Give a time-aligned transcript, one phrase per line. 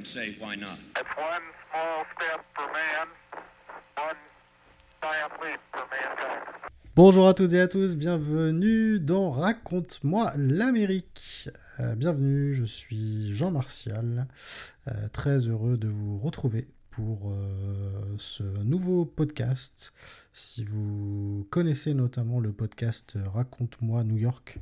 [0.00, 0.78] and say why not?
[0.96, 3.06] It's one small step for man,
[3.96, 4.20] one
[5.02, 6.46] giant leap for mankind.
[6.96, 11.48] Bonjour à toutes et à tous, bienvenue dans Raconte-moi l'Amérique.
[11.80, 14.26] Euh, bienvenue, je suis Jean Martial,
[14.88, 19.92] euh, très heureux de vous retrouver pour euh, ce nouveau podcast.
[20.32, 24.58] Si vous connaissez notamment le podcast Raconte-moi New York,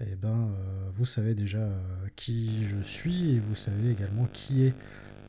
[0.00, 1.80] eh ben, euh, vous savez déjà euh,
[2.16, 4.74] qui je suis et vous savez également qui est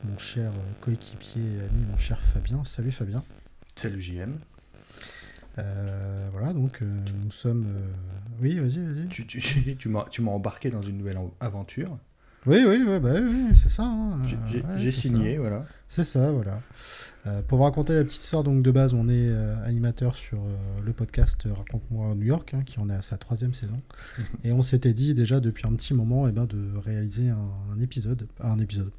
[0.04, 2.64] mon cher coéquipier et ami, mon cher Fabien.
[2.64, 3.24] Salut Fabien.
[3.74, 4.38] Salut JM.
[5.56, 7.66] Voilà, donc nous sommes.
[8.40, 9.08] Oui, vas-y, vas-y.
[9.08, 9.40] Tu, tu,
[9.78, 11.98] tu m'as embarqué dans une nouvelle en- aventure.
[12.46, 13.82] Oui, oui, ouais, bah, oui, c'est ça.
[13.84, 14.20] hein.
[14.46, 15.40] J'ai Ouais, c'est signé, ça.
[15.40, 15.64] voilà.
[15.88, 16.60] C'est ça, voilà.
[17.26, 20.38] Euh, pour vous raconter la petite histoire, donc de base, on est euh, animateur sur
[20.38, 23.80] euh, le podcast euh, Raconte-moi New York, hein, qui en est à sa troisième saison.
[24.44, 27.80] Et on s'était dit déjà depuis un petit moment eh ben, de réaliser un, un
[27.80, 28.92] épisode, un épisode,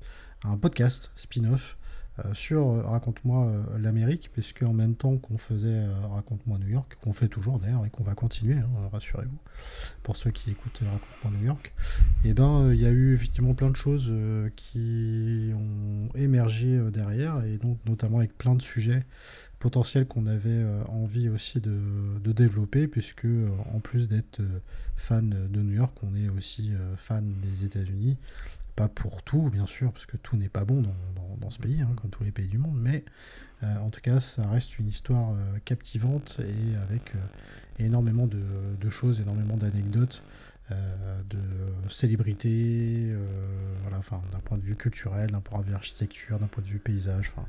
[0.43, 1.86] un podcast spin-off euh,
[2.33, 6.97] sur euh, Raconte-moi euh, l'Amérique, puisque en même temps qu'on faisait euh, Raconte-moi New York,
[7.01, 9.37] qu'on fait toujours d'ailleurs et qu'on va continuer, hein, rassurez-vous,
[10.03, 11.73] pour ceux qui écoutent euh, Raconte-moi New York,
[12.25, 16.77] et ben euh, il y a eu effectivement plein de choses euh, qui ont émergé
[16.77, 19.03] euh, derrière, et donc notamment avec plein de sujets
[19.59, 21.79] potentiels qu'on avait euh, envie aussi de,
[22.33, 24.59] développer, puisque euh, en plus d'être euh,
[24.95, 28.17] fan de New York, on est aussi euh, fan des États-Unis.
[28.77, 30.95] Pas pour tout, bien sûr, parce que tout n'est pas bon dans,
[31.41, 33.03] dans- ce pays, hein, comme tous les pays du monde, mais
[33.63, 37.19] euh, en tout cas, ça reste une histoire euh, captivante et avec euh,
[37.79, 38.41] énormément de,
[38.79, 40.21] de choses, énormément d'anecdotes,
[40.69, 41.39] de
[41.89, 43.15] célébrités,
[43.83, 46.67] voilà, enfin, d'un point de vue culturel, d'un point de vue architecture, d'un point de
[46.67, 47.47] vue paysage, enfin,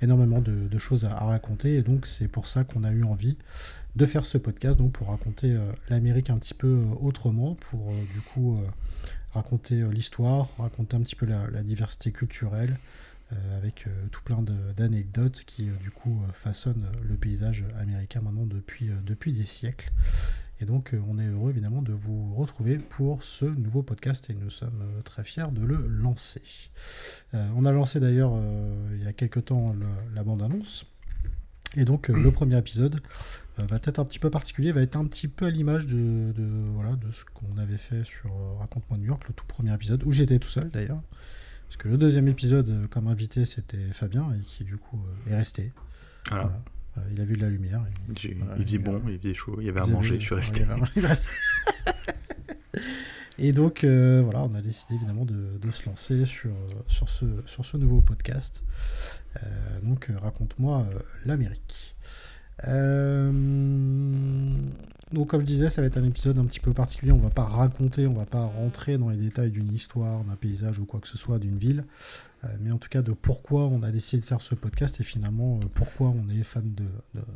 [0.00, 1.74] énormément de, de choses à, à raconter.
[1.78, 3.36] Et donc, c'est pour ça qu'on a eu envie
[3.96, 5.58] de faire ce podcast, donc pour raconter
[5.88, 8.60] l'Amérique un petit peu autrement, pour du coup
[9.34, 12.78] raconter euh, l'histoire, raconter un petit peu la, diversité culturelle,
[13.32, 14.42] euh, avec euh, tout plein
[14.76, 19.90] d'anecdotes qui, du coup, façonnent le paysage américain maintenant depuis, depuis des siècles.
[20.60, 24.50] Et donc, on est heureux évidemment de vous retrouver pour ce nouveau podcast et nous
[24.50, 26.42] sommes très fiers de le lancer.
[27.32, 28.32] On a lancé d'ailleurs
[28.92, 29.74] il y a quelques temps
[30.14, 30.86] la bande-annonce.
[31.76, 33.00] Et donc, euh, le premier épisode
[33.58, 36.32] euh, va être un petit peu particulier, va être un petit peu à l'image de,
[36.32, 39.74] de, voilà, de ce qu'on avait fait sur euh, Raconte-moi New York, le tout premier
[39.74, 41.00] épisode, où j'étais tout seul d'ailleurs.
[41.64, 45.72] Parce que le deuxième épisode, comme invité, c'était Fabien, et qui du coup est resté.
[46.28, 46.44] Voilà.
[46.94, 47.08] Voilà.
[47.12, 47.82] Il a vu de la lumière.
[47.88, 50.24] et- J'ai- voilà, il faisait bon, il faisait chaud, il y avait à manger, je
[50.26, 50.64] suis resté.
[53.38, 56.54] Et donc, euh, voilà, on a décidé évidemment de, se lancer sur,
[56.86, 58.62] sur, ce, sur ce nouveau podcast.
[59.36, 60.86] Euh, donc, euh, raconte-moi
[61.24, 61.96] l'Amérique.
[65.12, 67.10] Donc, comme je disais, ça va être un épisode un petit peu particulier.
[67.10, 70.78] On va pas raconter, on va pas rentrer dans les détails d'une histoire, d'un paysage
[70.78, 71.84] ou quoi que ce soit d'une ville.
[72.60, 75.58] Mais en tout cas, de pourquoi on a décidé de faire ce podcast et finalement
[75.74, 76.84] pourquoi on est fan de,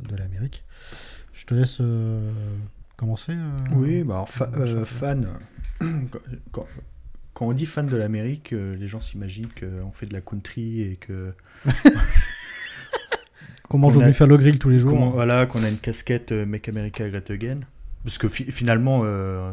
[0.07, 0.63] de l'Amérique.
[1.33, 1.81] Je te laisse
[2.99, 3.31] euh, commencer.
[3.33, 5.27] euh, Oui, bah alors, fa- euh, fan.
[6.51, 6.65] quand,
[7.33, 10.81] quand- on dit fan de l'Amérique, euh, les gens s'imaginent qu'on fait de la country
[10.81, 11.33] et que.
[13.69, 14.89] Qu'on mange qu'on au a- Buffalo Grill tous les jours.
[14.91, 17.59] Comment- voilà, qu'on a une casquette euh, Make America Great Again.
[18.03, 19.51] Parce que fi- finalement, euh,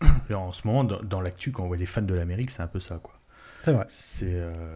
[0.34, 2.66] en ce moment, dans, dans l'actu, quand on voit les fans de l'Amérique, c'est un
[2.66, 3.14] peu ça, quoi.
[3.64, 3.84] C'est vrai.
[3.88, 4.26] C'est.
[4.34, 4.74] euh.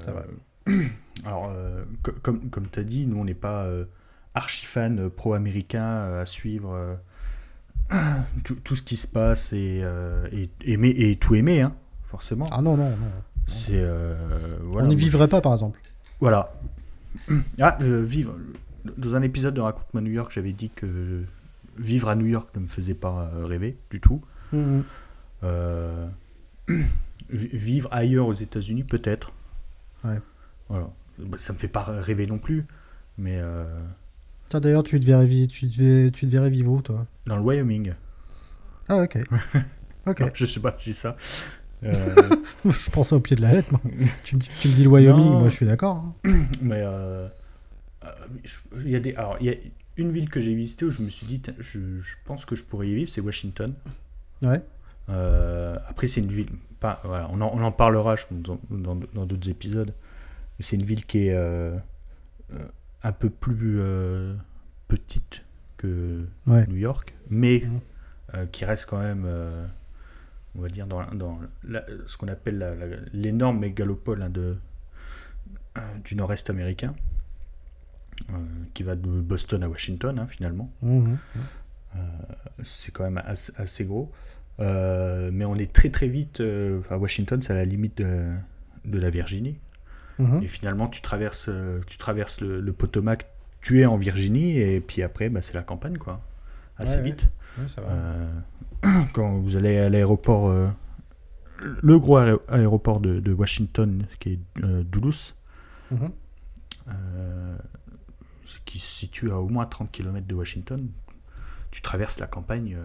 [1.24, 3.84] Alors, euh, co- comme, comme tu as dit, nous, on n'est pas euh,
[4.34, 6.94] archi-fan euh, pro-américain euh, à suivre euh,
[8.44, 11.74] tout, tout ce qui se passe et, euh, et, aimer, et tout aimer, hein,
[12.08, 12.46] forcément.
[12.50, 12.96] Ah non, non, non.
[13.48, 13.72] C'est.
[13.74, 14.14] euh,
[14.62, 15.80] voilà, on n'y vivrait pas, par exemple.
[16.20, 16.52] Voilà.
[17.60, 18.34] Ah, euh, vivre.
[18.96, 21.22] Dans un épisode de Raconte-moi New York, j'avais dit que
[21.78, 24.20] vivre à New York ne me faisait pas rêver du tout.
[25.44, 26.08] Euh,
[26.68, 26.84] vi-
[27.30, 29.32] vivre ailleurs aux États-Unis, peut-être.
[30.04, 30.20] Ouais.
[30.68, 30.88] Voilà.
[31.18, 32.64] Bah, Ça me fait pas rêver non plus,
[33.18, 33.40] mais
[34.60, 37.36] d'ailleurs, tu te verrais, vi- tu te verrais, tu te verrais vivre où, toi dans
[37.36, 37.92] le Wyoming.
[38.88, 39.18] Ah, ok.
[40.06, 40.20] ok.
[40.20, 41.16] Non, je sais pas, j'ai ça.
[41.84, 42.14] Euh,
[42.64, 43.80] je pensais au pied de la lettre, moi.
[44.24, 45.40] tu, me, dis- tu me dis le Wyoming, Non.
[45.40, 46.04] moi je suis d'accord.
[46.24, 46.30] hein.
[46.62, 47.28] mais euh,
[48.04, 48.08] euh,
[48.44, 49.54] je- il y a des, alors il y a
[49.96, 52.64] une ville que j'ai visitée où je me suis dit, je, je pense que je
[52.64, 53.74] pourrais y vivre, c'est Washington.
[54.42, 54.60] Ouais.
[55.08, 56.48] Euh, après, c'est une ville.
[56.80, 58.38] Pas, voilà, on, en, on en parlera je pense,
[58.70, 59.92] dans dans- d'autres épisodes.
[60.58, 61.34] Mais c'est une ville qui est
[63.04, 64.34] un peu plus euh,
[64.88, 65.44] petite
[65.76, 66.66] que Ouais.
[66.68, 67.80] New York, mais Mhm.
[68.34, 69.66] euh, qui reste quand même, euh,
[70.54, 74.56] on va dire, dans, dans la- ce qu'on appelle l'énorme mégalopole hein, de,
[76.04, 76.94] du nord-est américain,
[78.74, 80.70] qui va de Boston à Washington, hein, finalement.
[80.82, 81.18] Mhm.
[82.64, 84.10] c'est quand même assez, assez gros.
[84.60, 88.32] Euh, mais on est très très vite euh, à Washington, c'est à la limite de,
[88.84, 89.58] de la Virginie.
[90.18, 90.42] Mhm.
[90.42, 93.26] Et finalement, tu traverses, euh, tu traverses le, le Potomac,
[93.60, 96.20] tu es en Virginie, et puis après, bah, c'est la campagne, quoi.
[96.76, 97.28] Assez Ouais, vite.
[97.58, 97.88] Ouais, ça va.
[97.90, 98.40] Euh,
[99.14, 100.68] quand vous allez à l'aéroport, euh,
[101.82, 105.12] le gros aé- aéroport de, de Washington, qui est euh, Dulles,
[105.90, 106.10] Mhm.
[108.64, 110.88] qui se situe à au moins 30 km de Washington,
[111.70, 112.76] tu traverses la campagne,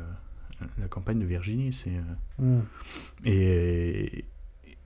[0.79, 1.73] la campagne de Virginie.
[1.73, 1.91] C'est,
[2.39, 2.63] Mhm.
[3.25, 4.25] et,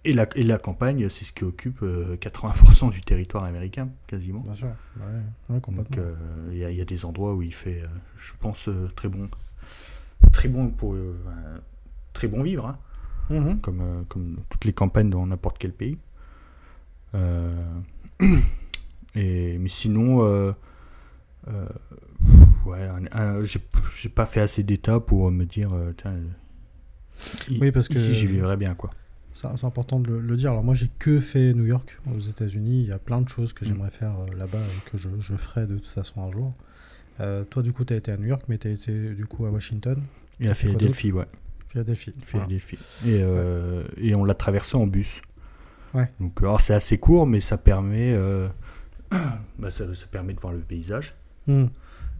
[0.03, 4.39] et, la, et la campagne, c'est ce qui occupe euh, 80% du territoire américain, quasiment.
[4.41, 4.67] Bien sûr.
[4.97, 5.95] Ouais, ouais, complètement.
[5.97, 6.15] Donc euh,
[6.51, 7.87] il y, a- il y a des endroits où il fait, euh,
[8.17, 9.29] je pense, euh, très bon,
[10.31, 11.57] très bon pour, euh, euh,
[12.13, 12.77] très bon vivre, hein,
[13.29, 13.59] Mhm.
[13.61, 15.97] comme, euh, comme toutes les campagnes dans n'importe quel pays.
[17.15, 17.63] Euh,
[19.15, 20.51] et mais sinon, euh,
[21.47, 21.65] euh,
[22.65, 22.89] ouais,
[23.95, 26.13] j'ai pas fait assez d'états pour me dire, euh, tiens,
[27.49, 28.89] i- Oui, parce que- ici j'y vivrais bien, quoi.
[29.33, 30.51] C'est important de le, le dire.
[30.51, 32.81] Alors moi, j'ai que fait New York aux États-Unis.
[32.83, 33.67] Il y a plein de choses que Mm.
[33.67, 36.53] j'aimerais faire euh, là-bas et que je, je ferai de toute façon un jour.
[37.19, 39.25] Euh, toi, du coup, tu as été à New York, mais tu as été du
[39.25, 40.01] coup à Washington,
[40.39, 41.25] Et à Philadelphie, ouais.
[41.69, 42.11] Philadelphie.
[42.31, 42.45] Voilà.
[42.47, 42.79] Philadelphie.
[43.05, 45.21] Et, euh, et on l'a traversé en bus.
[45.93, 46.09] Ouais.
[46.19, 48.47] Donc, alors c'est assez court, mais ça permet, euh,
[49.59, 51.15] bah, ça, ça permet de voir le paysage.
[51.47, 51.65] Mm.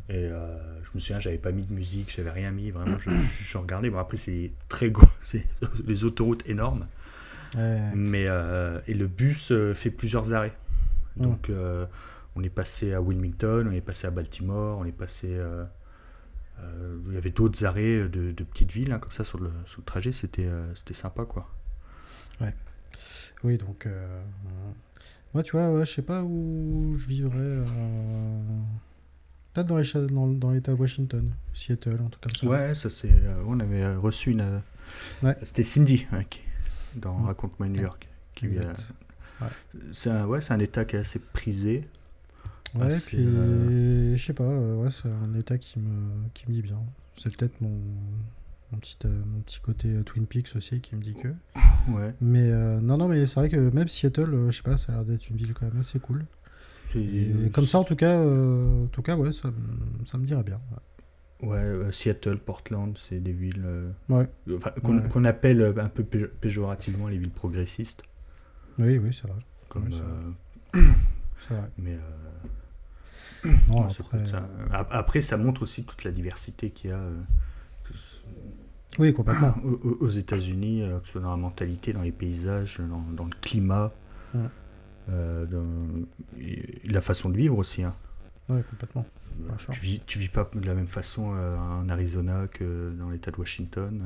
[0.10, 3.10] Et euh, je me souviens, j'avais pas mis de musique, j'avais rien mis, vraiment, je,
[3.10, 3.90] je, je regardais.
[3.90, 5.46] Bon, après, c'est très gros, c'est
[5.86, 6.86] les autoroutes énormes.
[7.56, 7.92] Ouais.
[7.96, 10.54] Mais, euh, et le bus euh, fait plusieurs arrêts.
[11.18, 11.22] Mm.
[11.24, 11.86] Donc, euh,
[12.36, 15.38] on est passé à Wilmington, on est passé à Baltimore, on est passé.
[17.08, 19.82] il y avait d'autres arrêts de, de petites villes, hein, comme ça, sur le, sur
[19.82, 21.50] le trajet, c'était c'était sympa, quoi.
[23.44, 23.86] Oui, donc.
[23.86, 24.22] euh,
[25.34, 27.38] Moi, tu vois, ouais, je sais pas où je vivrais.
[27.40, 28.44] euh,
[29.54, 30.08] Peut-être dans les
[30.38, 32.48] dans, l'état de Washington, Seattle, un truc comme ça.
[32.48, 33.12] Ouais, ça c'est.
[33.46, 34.62] on avait reçu une.
[35.24, 35.36] Ouais.
[35.44, 36.42] C'était Cindy hein, qui-
[36.96, 37.26] dans Mm.
[37.26, 38.08] Raconte-moi New York.
[38.36, 38.94] Qui, a- Exact.
[39.92, 41.88] c'est un, ouais, c'est un état qui est assez prisé.
[42.76, 46.46] Ouais, c'est, puis euh, je sais pas, euh, ouais, c'est un état qui me, qui
[46.50, 46.80] me dit bien.
[47.22, 47.70] C'est peut-être mon,
[48.72, 51.28] mon, petit, euh, mon petit côté Twin Peaks aussi qui me dit que.
[51.92, 52.14] Ouais.
[52.22, 54.96] Mais euh, non, non, mais c'est vrai que même Seattle, je sais pas, ça a
[54.98, 56.26] l'air d'être une ville quand même assez cool.
[56.96, 60.26] Et comme ça, en tout cas, euh, en tout cas ouais, ça, me- ça me
[60.26, 60.60] dirait bien.
[60.72, 60.78] Ouais,
[61.44, 65.28] euh, Seattle, Portland, c'est des villes euh, Ouais, enfin, qu'on Ouais.
[65.28, 68.04] appelle euh, un peu pé- péjorativement les villes progressistes.
[68.80, 69.40] oui, oui, c'est vrai.
[69.70, 70.80] Comme, Ouais,
[71.50, 71.70] vrai.
[71.78, 71.98] mais
[73.70, 74.48] Non, ouais, après, ça.
[74.72, 77.02] Ap- Après, ça montre aussi toute la diversité qu'il y a
[79.00, 79.56] Oui, complètement.
[80.02, 83.92] aux, États-Unis, que ce soit dans la mentalité, dans les paysages, dans, dans le climat,
[84.36, 84.46] Ouais.
[85.10, 86.06] euh, dans-
[86.86, 87.84] la façon de vivre aussi.
[87.84, 87.96] hein.
[88.50, 89.06] Ouais, complètement.
[89.72, 93.32] Tu vis, tu vis pas de la même façon euh, en Arizona que dans l'État
[93.32, 94.02] de Washington,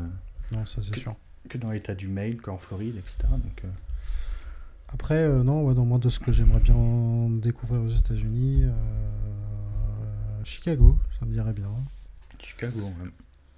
[0.54, 1.16] euh, Non, ça c'est Que- sûr.
[1.50, 3.18] que dans l'État du Maine, qu'en Floride, etc.
[3.32, 3.68] Donc, euh,
[4.90, 8.64] Après, non, ouais, dans moi, de ce que j'aimerais bien découvrir aux États-Unis,
[10.44, 11.72] Chicago, ça me dirait bien.
[12.40, 13.10] Chicago, ouais.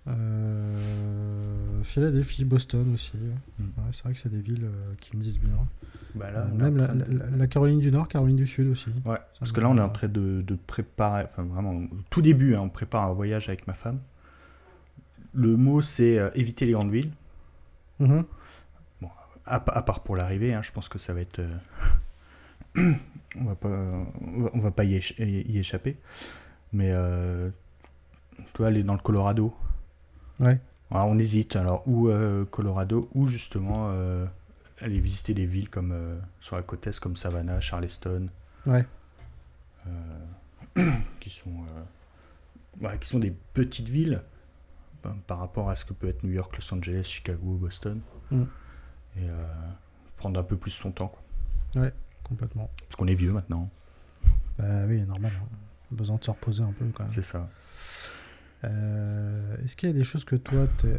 [0.08, 3.12] Euh, Philadelphie, Boston aussi.
[3.60, 3.64] Mm.
[3.64, 5.58] Ouais, c'est vrai que c'est des villes euh, qui me disent bien.
[6.16, 8.90] Bah Euh, même la, train de- la- la Caroline du Nord, Caroline du Sud aussi.
[9.06, 12.22] Ouais, parce que là, on est en train de, de préparer, enfin vraiment, au tout
[12.22, 14.00] début, hein, on prépare un voyage avec ma femme.
[15.34, 17.12] Le mot, c'est éviter les grandes villes,
[18.00, 18.24] Mhm.
[19.46, 21.42] à, pa- à part pour l'arrivée, hein, je pense que ça va être...
[22.76, 25.98] on va pas, on va, on va pas y, éch- y échapper.
[26.74, 26.92] Mais,
[28.54, 29.54] tu vois, aller dans le Colorado,
[30.40, 30.60] Ouais.
[30.92, 34.26] Alors, on hésite, alors, ou euh, Colorado, ou justement euh,
[34.82, 38.30] aller visiter des villes comme euh, sur la côte est, comme Savannah, Charleston,
[38.66, 38.86] Ouais.
[41.20, 41.50] qui, sont,
[42.82, 44.22] ouais, qui sont des petites villes
[45.04, 48.02] ben, par rapport à ce que peut être New York, Los Angeles, Chicago, Boston.
[48.32, 48.44] Mm.
[49.18, 49.28] Et
[50.18, 51.08] prendre un peu plus son temps,
[51.74, 51.90] quoi.
[52.24, 52.70] Complètement.
[52.82, 53.70] parce qu'on est vieux maintenant,
[54.58, 55.32] Bah oui, normal.
[55.42, 55.48] hein.
[55.92, 57.12] Besoin de se reposer un peu quand même.
[57.14, 57.48] c'est ça.
[58.64, 60.98] Euh, Est-ce qu'il y a des choses que toi, euh,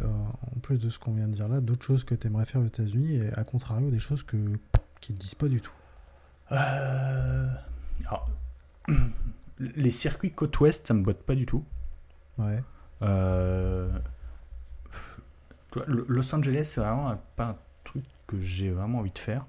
[0.55, 2.61] en plus de ce qu'on vient de dire là, d'autres choses que tu aimerais faire
[2.61, 4.37] aux États-Unis et à contrario des choses que,
[5.01, 5.73] qui te disent pas du tout?
[6.51, 7.47] Euh,
[8.05, 8.25] alors,
[9.59, 11.65] les circuits côte ouest, ça me botte pas du tout.
[12.37, 12.63] Ouais.
[13.01, 13.89] Euh,
[15.87, 19.45] Los Angeles, c'est vraiment pas un truc que j'ai vraiment envie de faire.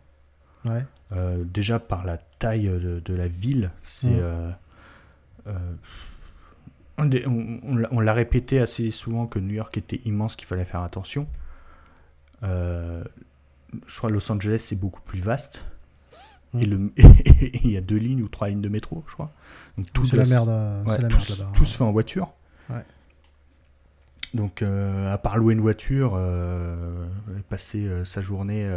[0.64, 0.84] Ouais.
[1.12, 4.08] Euh, déjà par la taille de, de la ville, c'est.
[4.08, 4.20] Mm.
[4.20, 4.50] euh,
[5.46, 5.74] euh,
[7.00, 10.64] on, dé- on- on l'a- répété assez souvent que New York était immense, qu'il fallait
[10.64, 11.26] faire attention.
[12.42, 13.02] Euh,
[13.86, 15.64] je crois que Los Angeles, c'est beaucoup plus vaste.
[16.54, 16.92] Et le-
[17.64, 19.30] il y a deux lignes ou trois lignes de métro, je crois.
[19.78, 21.52] Donc C'est la merde, euh, Ouais, c'est la tout, merde là-bas.
[21.54, 22.32] tout se fait en voiture.
[22.68, 22.84] Ouais.
[24.34, 28.68] Donc, euh, à part louer une voiture, euh, et passer euh, sa journée.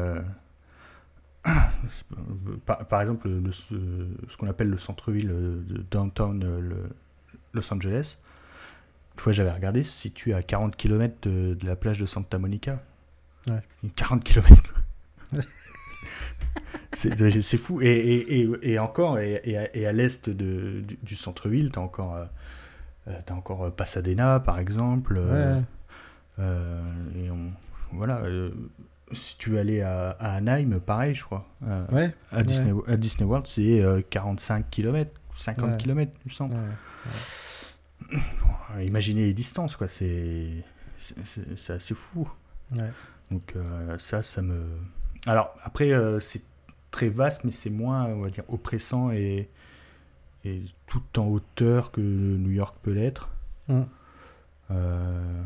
[2.66, 3.76] par, par exemple, le- ce,
[4.30, 5.34] ce qu'on appelle le centre-ville
[5.92, 6.90] downtown le-
[7.54, 8.18] Los Angeles.
[9.16, 12.40] Une fois, j'avais regardé, se situe à 40 km de, de la plage de Santa
[12.40, 12.82] Monica.
[13.48, 13.62] Ouais.
[13.96, 14.74] 40 km.
[16.94, 17.82] C'est fou.
[17.82, 22.26] Et, et, et, et encore, et, à, l'est du, du centre-ville, tu as encore, euh,
[23.08, 25.16] euh, t'as encore euh, Pasadena, par exemple.
[25.18, 25.64] euh, Ouais.
[26.40, 26.82] euh,
[27.16, 27.52] et on,
[27.94, 28.22] voilà.
[29.12, 31.48] si tu veux aller à, à Anaheim, pareil, je crois.
[31.92, 32.14] Ouais.
[32.32, 35.78] à, Disney, à Disney World, c'est euh, 45 km, 50 Ouais.
[35.78, 36.56] km, il me semble.
[36.56, 38.20] ouais.
[38.86, 39.88] Imaginez les distances, quoi.
[39.88, 40.64] C'est
[41.70, 42.30] assez fou.
[43.32, 44.66] Donc euh, ça, ça me...
[45.26, 46.44] Alors après, euh, c'est
[46.92, 49.50] très vaste, mais c'est moins, on va dire, oppressant et,
[50.44, 53.30] et tout en hauteur que New York peut l'être.
[53.68, 53.82] Mm.
[54.72, 55.44] Euh,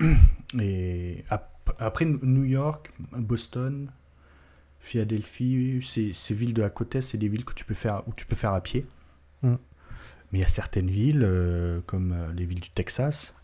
[0.60, 3.90] et ap- après New York, Boston,
[4.80, 8.02] Philadelphie, ces, ces villes de la côte est, c'est des villes que tu peux faire,
[8.08, 8.86] où tu peux faire à pied.
[9.42, 9.54] Mm.
[10.32, 13.34] Mais il y a certaines villes, euh, comme euh, les villes du Texas,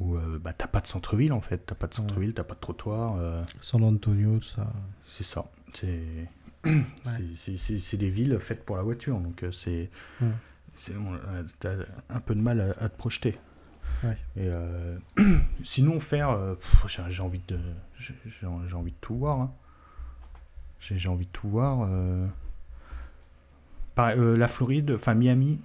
[0.00, 1.58] où euh, bah, t'as pas de centre-ville en fait.
[1.66, 3.16] T'as pas de centre-ville, t'as pas de trottoir.
[3.16, 4.72] euh, San Antonio, tout ça.
[5.06, 5.50] c'est ça.
[5.74, 6.28] C'est
[7.96, 9.18] des villes faites pour la voiture.
[9.18, 9.90] Donc c'est.
[10.20, 10.30] Mm.
[11.58, 11.72] T'as
[12.10, 13.38] un peu de mal à, à te projeter.
[14.04, 14.16] Ouais.
[14.36, 14.96] Et euh,
[15.64, 16.56] sinon, faire.
[16.86, 17.58] j'ai envie de.
[17.98, 19.40] J'ai envie de tout voir.
[19.40, 19.52] hein.
[20.78, 21.88] J'ai j'ai envie de tout voir.
[23.98, 24.02] Euh.
[24.02, 25.58] Pareil, euh, la Floride, enfin Miami,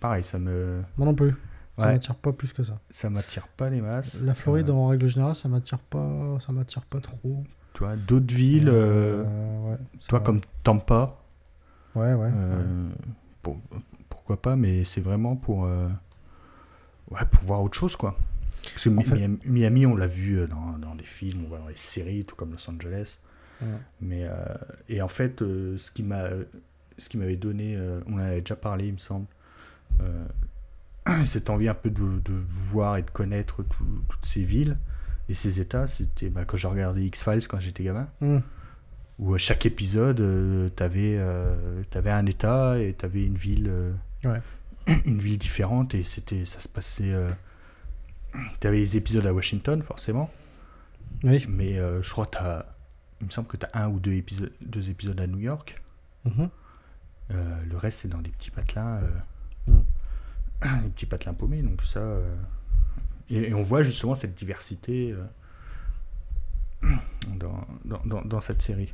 [0.00, 0.82] pareil, ça me.
[0.96, 1.34] Moi non plus.
[1.78, 2.78] Ça Ouais, m'attire pas plus que ça.
[2.88, 4.20] ça m'attire pas les masses.
[4.22, 7.42] La Floride, Euh, en règle générale, ça m'attire pas, ça m'attire pas trop.
[7.72, 9.24] tu vois, d'autres villes, euh,
[9.72, 9.76] ouais,
[10.08, 11.16] toi comme Tampa,
[11.96, 12.30] Ouais, ouais.
[12.30, 12.64] ouais.
[13.42, 13.58] Pour-
[14.08, 15.62] pourquoi pas, mais c'est vraiment pour,
[17.10, 18.16] ouais, pour voir autre chose, quoi.
[18.62, 21.76] Parce que fait- Miami, on l'a vu dans, dans des films, on voit dans les
[21.76, 23.18] séries, tout comme Los Angeles.
[23.60, 23.68] Ouais.
[24.00, 24.32] Mais, euh,
[24.88, 26.24] et en fait, euh, ce qui m'a,
[26.98, 29.26] ce qui m'avait donné, euh, on en avait déjà parlé, il me semble,
[30.00, 30.24] euh,
[31.24, 34.76] cette envie un peu de, de voir et de connaître tout- toutes ces villes
[35.28, 38.42] et ces états, c'était bah, quand j'ai regardé X-Files quand j'étais gamin Hum,
[39.18, 41.18] où à chaque épisode, euh, t'avais
[41.90, 43.70] t'avais un état et t'avais une ville,
[44.24, 44.40] Ouais.
[45.06, 47.12] une ville différente et c'était ça se passait.
[47.12, 47.30] Euh,
[48.60, 50.30] t'avais les épisodes à Washington forcément,
[51.22, 51.46] Oui.
[51.48, 52.64] mais euh, je crois que t'as,
[53.20, 55.80] il me semble que t'as un ou deux épisodes, deux épisodes à New York.
[56.24, 56.32] Mhm.
[56.40, 56.46] Euh,
[57.30, 59.10] le reste c'est dans des petits patelins, euh,
[59.66, 59.80] Mm.
[60.84, 61.62] des petits patelins paumés.
[61.62, 62.34] Donc ça, euh,
[63.30, 65.24] et, et on voit justement cette diversité euh,
[67.36, 68.92] dans, dans, cette série.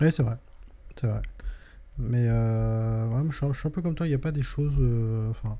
[0.00, 0.36] Oui, c'est vrai.
[1.00, 1.22] C'est vrai.
[1.98, 4.32] Mais euh, ouais, je, suis, je suis un peu comme toi, il n'y a pas
[4.32, 4.74] des choses.
[4.80, 5.58] euh, Enfin,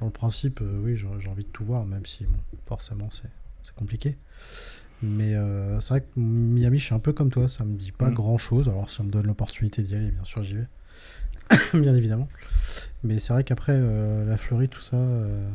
[0.00, 3.74] dans le principe, euh, oui, j'ai envie de tout voir, même si, bon, forcément, c'est
[3.76, 4.16] compliqué.
[5.02, 7.92] Mais euh, c'est vrai que Miami, je suis un peu comme toi, ça me dit
[7.92, 8.14] pas Mm.
[8.14, 8.68] grand chose.
[8.68, 10.66] Alors, si on me donne l'opportunité d'y aller, bien sûr, j'y vais.
[11.74, 12.28] bien évidemment.
[13.04, 15.48] Mais c'est vrai qu'après, euh, la Floride, tout ça, euh,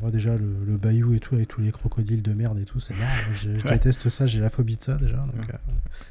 [0.00, 2.80] moi, déjà, le, le bayou et tout, avec tous les crocodiles de merde et tout,
[2.80, 3.12] c'est marrant.
[3.32, 3.72] Je, je Ouais.
[3.74, 5.16] déteste ça, j'ai la phobie de ça, déjà.
[5.16, 5.54] Donc, Ouais.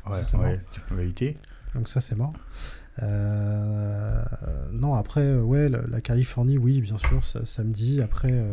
[0.07, 0.59] euh, Ouais, Ça, ouais,
[0.91, 1.35] réalité.
[1.75, 2.33] donc ça c'est mort.
[3.01, 4.23] Euh,
[4.73, 8.43] non après euh, ouais la, la Californie oui bien sûr ça, ça me dit après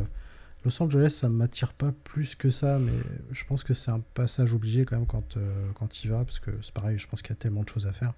[0.64, 2.92] Los Angeles ça m'attire pas plus que ça mais
[3.32, 5.36] je pense que c'est un passage obligé quand même quand
[5.74, 7.86] quand il va parce que c'est pareil je pense qu'il y a tellement de choses
[7.86, 8.12] à faire.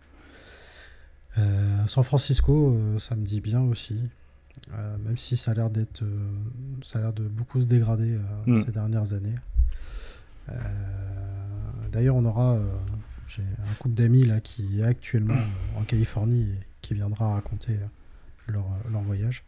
[1.36, 4.00] Euh, San Francisco euh, ça me dit bien aussi
[4.74, 6.02] Euh, même si ça a l'air d'être
[6.82, 8.64] ça a l'air de beaucoup se dégrader Mm.
[8.64, 9.36] ces dernières années.
[11.92, 12.58] D'ailleurs on aura
[13.28, 15.36] j'ai un couple d'amis là qui est actuellement
[15.76, 17.78] en Californie et qui viendra raconter
[18.46, 19.44] leur, leur voyage.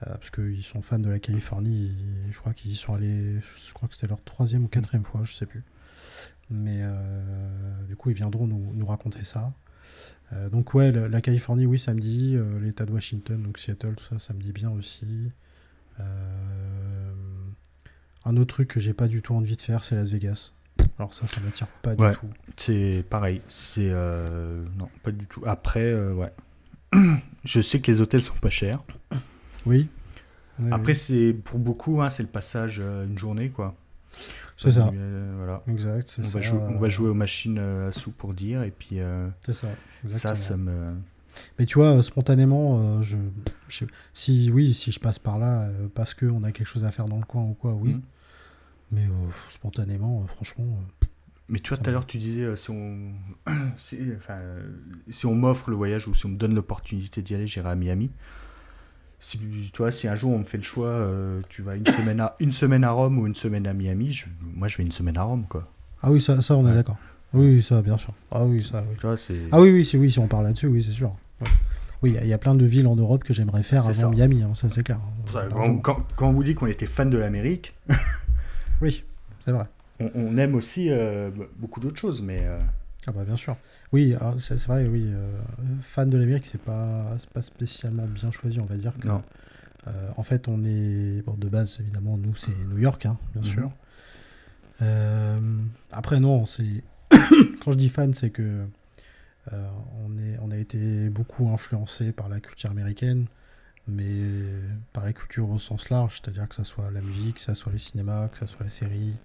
[0.00, 1.86] Parce qu'ils sont fans de la Californie.
[2.28, 3.38] et je crois qu'ils y sont allés.
[3.68, 5.62] Je crois que c'était leur troisième ou quatrième fois, je sais plus.
[6.50, 9.52] Mais euh, du coup, ils viendront nous, nous raconter ça.
[10.32, 12.34] Euh, donc ouais, la, la Californie, oui, ça me dit.
[12.36, 15.30] euh, L'État de Washington, donc Seattle, tout ça, ça me dit bien aussi.
[16.00, 17.12] Euh,
[18.24, 20.52] un autre truc que j'ai pas du tout envie de faire, c'est Las Vegas.
[20.98, 22.10] Alors ça, ça m'attire pas Ouais.
[22.12, 22.28] du tout.
[22.56, 23.40] C'est pareil.
[23.48, 23.88] C'est.
[23.90, 25.42] euh, non, pas du tout.
[25.46, 26.32] Après, ouais.
[27.44, 28.82] Je sais que les hôtels sont pas chers.
[29.66, 29.88] Oui.
[30.58, 30.94] Oui, Après, oui.
[30.94, 33.74] c'est pour beaucoup, hein, c'est le passage une journée, quoi.
[34.56, 34.90] C'est ça.
[34.94, 35.62] Euh, voilà.
[35.68, 36.38] Exact, c'est On ça.
[36.38, 39.28] va, jouer, on va jouer aux machines euh, à sous pour dire, et puis euh,
[39.46, 39.68] C'est ça.
[40.08, 40.94] ça, ça me.
[41.58, 43.16] Mais tu vois, spontanément, je,
[44.12, 47.06] si oui, si je passe par là parce que on a quelque chose à faire
[47.06, 47.94] dans le coin ou quoi, oui.
[47.94, 48.02] Mhm.
[48.92, 49.06] Mais
[49.48, 50.64] spontanément, franchement,
[51.48, 53.12] Mais tu vois, tout à l'heure, tu disais euh, si on,
[53.78, 54.70] si, enfin, euh,
[55.08, 57.74] si on m'offre le voyage ou si on me donne l'opportunité d'y aller, j'irai à
[57.74, 58.10] Miami.
[59.22, 62.18] Si, toi, si un jour on me fait le choix, euh, tu vas une semaine,
[62.20, 64.90] à, une semaine à Rome ou une semaine à Miami, je- moi je vais une
[64.90, 65.68] semaine à Rome, quoi.
[66.02, 66.74] Ah oui, ça, ça on est Ouais.
[66.74, 66.96] d'accord.
[67.32, 68.12] Oui, ça, bien sûr.
[68.32, 68.96] Ah oui, ça, oui.
[68.98, 69.38] Tu vois, c'est.
[69.52, 71.14] Ah oui, oui, si, oui, si on parle là-dessus, oui, c'est sûr.
[71.40, 71.46] Ouais.
[72.02, 73.84] Oui, il y a- il y a plein de villes en Europe que j'aimerais faire
[73.84, 74.08] avant ça.
[74.10, 74.98] Miami, hein, ça c'est clair.
[75.26, 77.72] Ça, quand, quand- quand on vous dit qu'on était fan de l'Amérique,
[78.80, 79.04] Oui,
[79.44, 79.66] c'est vrai.
[80.00, 82.40] on, on aime aussi euh, beaucoup d'autres choses, mais.
[82.42, 82.58] euh,
[83.06, 83.56] Ah bah bien sûr.
[83.92, 85.02] Oui, c'est vrai, oui.
[85.12, 85.38] euh,
[85.82, 88.96] fan de l'Amérique, c'est pas, pas spécialement bien choisi, on va dire.
[88.98, 89.22] Que, non.
[89.88, 91.22] euh, en fait, on est.
[91.26, 93.48] Bon, de base, évidemment, nous, c'est New York, hein, bien Mhm.
[93.48, 93.70] sûr.
[94.80, 95.40] Euh,
[95.90, 96.82] après, non, c'est.
[97.64, 98.66] Quand je dis fan, c'est que.
[99.52, 103.26] on, est, on a été beaucoup influencé par la culture américaine,
[103.88, 104.22] mais
[104.92, 107.72] par la culture au sens large, c'est-à-dire que ça soit la musique, que ça soit
[107.72, 109.16] les cinémas, que ça soit les séries,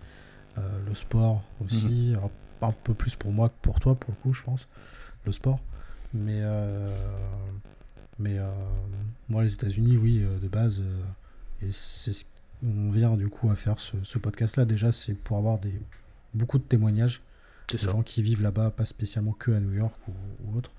[0.57, 2.13] le sport aussi.
[2.17, 4.67] Alors, un peu plus pour moi que pour toi, pour le coup, je pense,
[5.25, 5.59] le sport.
[6.13, 6.95] Mais, euh,
[8.19, 8.49] mais euh,
[9.29, 10.81] moi, les États-Unis, oui, euh, de base,
[11.61, 12.25] et c'est ce
[12.61, 14.65] qu'on vient du coup à faire ce, ce podcast-là.
[14.65, 15.79] Déjà, c'est pour avoir des,
[16.33, 17.21] beaucoup de témoignages
[17.69, 17.91] C'est de ça.
[17.91, 20.13] gens qui vivent là-bas, pas spécialement que à New York ou,
[20.45, 20.71] ou autre.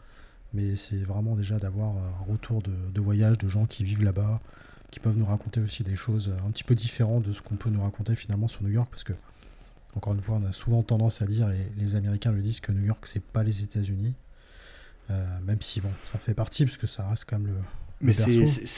[0.54, 4.40] Mais c'est vraiment déjà d'avoir un retour de, de voyage de gens qui vivent là-bas,
[4.90, 7.68] qui peuvent nous raconter aussi des choses un petit peu différentes de ce qu'on peut
[7.68, 8.88] nous raconter finalement sur New York.
[8.90, 9.12] Parce que,
[9.98, 12.72] encore une fois, on a souvent tendance à dire, et les Américains le disent, que
[12.72, 14.14] New York, c'est pas les États-Unis.
[15.10, 17.54] Euh, même si, bon, ça fait partie, parce que ça reste quand même le.
[18.00, 18.12] Mais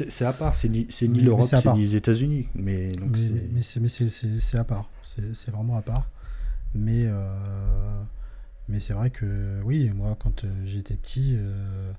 [0.08, 2.48] c'est- à part, c'est ni, ni l'Europe, c'est ni les États-Unis.
[2.54, 4.88] Mais donc mais c'est- à part.
[5.02, 6.08] C'est vraiment à part.
[6.74, 8.02] Mais, euh,
[8.68, 11.92] mais c'est vrai que oui, moi, quand euh, j'étais petit, euh,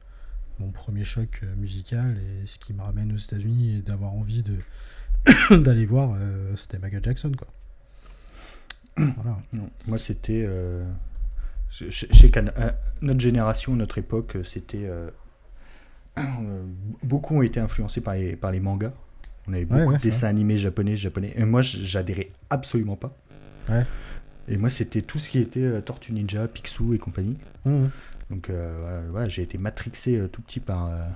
[0.60, 4.44] mon premier choc musical et ce qui me ramène aux États-Unis et d'avoir envie
[5.52, 6.18] d'aller voir,
[6.56, 7.48] c'était Michael Jackson, quoi.
[8.98, 9.38] Voilà.
[9.88, 10.44] Moi, c'était.
[10.48, 10.84] euh,
[11.70, 12.44] je, sais qu'à
[13.02, 14.86] notre génération, notre époque, c'était.
[14.86, 15.10] euh,
[16.18, 16.66] euh,
[17.04, 18.94] beaucoup ont été influencés par les, par les mangas.
[19.48, 21.34] On avait beaucoup Ouais, ouais, de dessins animés japonais, japonais.
[21.36, 23.16] Et moi, j'adhérais absolument pas.
[23.70, 23.86] Ouais.
[24.48, 27.38] Et moi, c'était tout ce qui était euh, Tortue Ninja, Picsou et compagnie.
[27.66, 27.86] Mmh,
[28.30, 31.08] Donc, euh, voilà, j'ai été matrixé euh, tout petit par, euh,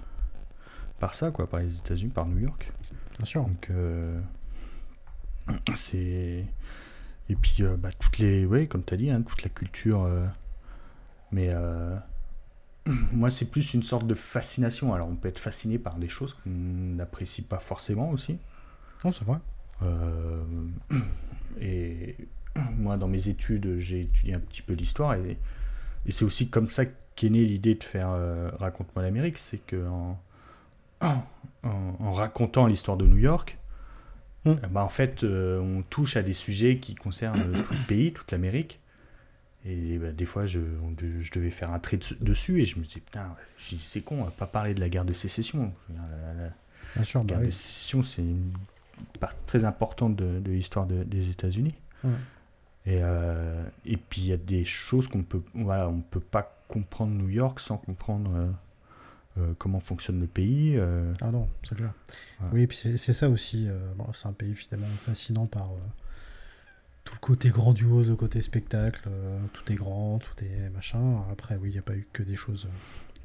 [0.99, 2.71] par ça, quoi, par les États-Unis, par New York.
[3.17, 3.41] bien sûr.
[3.43, 4.19] Donc, euh,
[5.75, 6.45] c'est.
[7.29, 8.45] Et puis, euh, bah, toutes les.
[8.45, 10.03] Ouais, comme tu as dit, hein, toute la culture.
[10.03, 10.25] euh,
[11.31, 11.95] Mais euh,
[13.13, 14.93] moi, c'est plus une sorte de fascination.
[14.93, 18.37] Alors, on peut être fasciné par des choses qu'on n'apprécie pas forcément aussi.
[19.03, 19.37] Non, c'est vrai.
[21.61, 22.15] Et
[22.77, 25.13] moi, dans mes études, j'ai étudié un petit peu l'histoire.
[25.15, 25.37] Et,
[26.05, 26.85] et c'est aussi comme ça
[27.15, 28.09] qu'est née l'idée de faire
[28.59, 29.37] Raconte-moi l'Amérique.
[29.37, 30.21] C'est que en,
[31.01, 31.23] en,
[31.63, 33.57] en racontant l'histoire de New York,
[34.45, 38.13] Ben, en fait, euh, on touche à des sujets qui concernent euh, tout le pays,
[38.13, 38.79] toute l'Amérique.
[39.67, 42.65] Et bah, des fois, je, on de- je devais faire un trait dessus- dessus et
[42.65, 43.35] je me disais, putain,
[43.69, 45.73] dis, c'est con, on va pas parler de la guerre de sécession.
[45.89, 46.49] La- la- la-
[46.95, 47.51] Bien sûr, bah guerre de oui.
[47.51, 48.53] sécession, c'est une
[49.19, 51.73] part très importante de, de l'histoire de- des États-Unis.
[52.03, 52.11] Ouais.
[52.85, 56.63] Et, euh, et puis il y a des choses qu'on peut, voilà, on peut pas
[56.67, 58.29] comprendre New York sans comprendre
[59.37, 60.75] euh, euh, comment fonctionne le pays.
[60.77, 61.13] euh.
[61.21, 61.93] Ah non, c'est clair.
[62.53, 63.67] Oui, puis c'est ça aussi.
[63.67, 65.77] euh, bon, c'est un pays finalement fascinant par euh,
[67.03, 69.07] tout le côté grandiose, le côté spectacle.
[69.07, 71.23] euh, tout est grand, tout est machin.
[71.31, 72.75] Après, oui, il n'y a pas eu que des choses euh,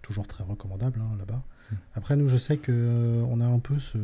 [0.02, 1.42] toujours très recommandables hein, là-bas.
[1.70, 1.74] Mm.
[1.94, 3.98] Après, nous, je sais que euh, on a un peu ce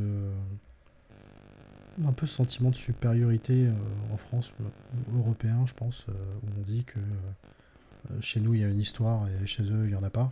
[2.06, 3.72] un peu ce sentiment de supériorité euh,
[4.12, 8.60] en France, euh, européen, je pense, euh, où on dit que euh, chez nous il
[8.60, 10.30] y a une histoire et chez eux il n'y en a pas.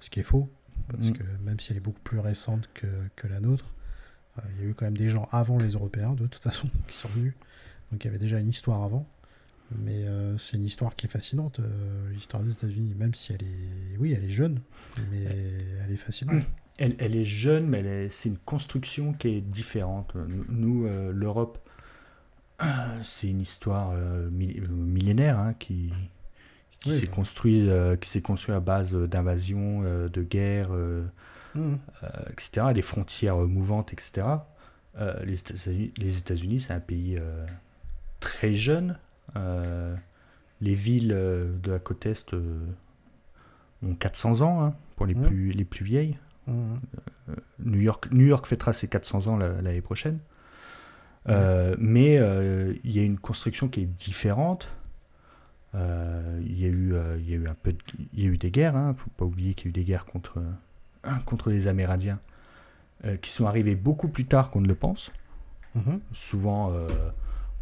[0.00, 0.50] Ce qui est faux,
[0.90, 1.12] parce Mm.
[1.14, 3.74] que même si elle est beaucoup plus récente que, que la nôtre,
[4.38, 6.68] euh, il y a eu quand même des gens avant les Européens, de toute façon,
[6.88, 7.34] qui sont venus.
[7.92, 9.06] Donc il y avait déjà une histoire avant.
[9.78, 13.42] Mais euh, c'est une histoire qui est fascinante, euh, l'histoire des États-Unis, même si elle
[13.42, 14.60] est, oui, elle est jeune,
[15.10, 15.22] mais
[15.82, 16.42] elle est fascinante.
[16.78, 20.16] Elle, elle est jeune, mais est- c'est une construction qui est différente.
[20.48, 21.58] Nous, euh, l'Europe,
[23.02, 23.92] c'est une histoire
[24.30, 25.92] millénaire hein, qui,
[26.84, 27.12] qui Oui, s'est bah.
[27.14, 30.68] construite, euh, qui s'est construit à base d'invasions, euh, de guerres.
[30.72, 31.02] euh,
[31.56, 31.70] euh,
[32.30, 34.26] etc., des frontières euh, mouvantes, etc.
[34.98, 37.46] Euh, les États-Unis, États-Unis, c'est un pays euh,
[38.20, 38.98] très jeune.
[39.36, 39.94] Euh,
[40.60, 42.58] les villes euh, de la côte Est euh,
[43.84, 45.26] ont 400 ans hein, pour les, Mhm.
[45.26, 46.18] plus, les plus vieilles.
[46.48, 46.80] Mhm.
[47.64, 50.18] New York, New York fêtera ses 400 ans la- l'année prochaine.
[51.28, 54.68] Euh, mais euh, il y a une construction qui est différente.
[55.74, 57.78] Euh, Il y, a eu, euh, il y a eu un peu de-
[58.12, 59.84] il y a eu des guerres, hein, faut pas oublier qu'il y a eu des
[59.84, 62.20] guerres contre, euh, contre les Amérindiens
[63.04, 65.10] euh, qui sont arrivées beaucoup plus tard qu'on ne le pense.
[65.74, 66.00] Mhm.
[66.12, 66.72] Souvent,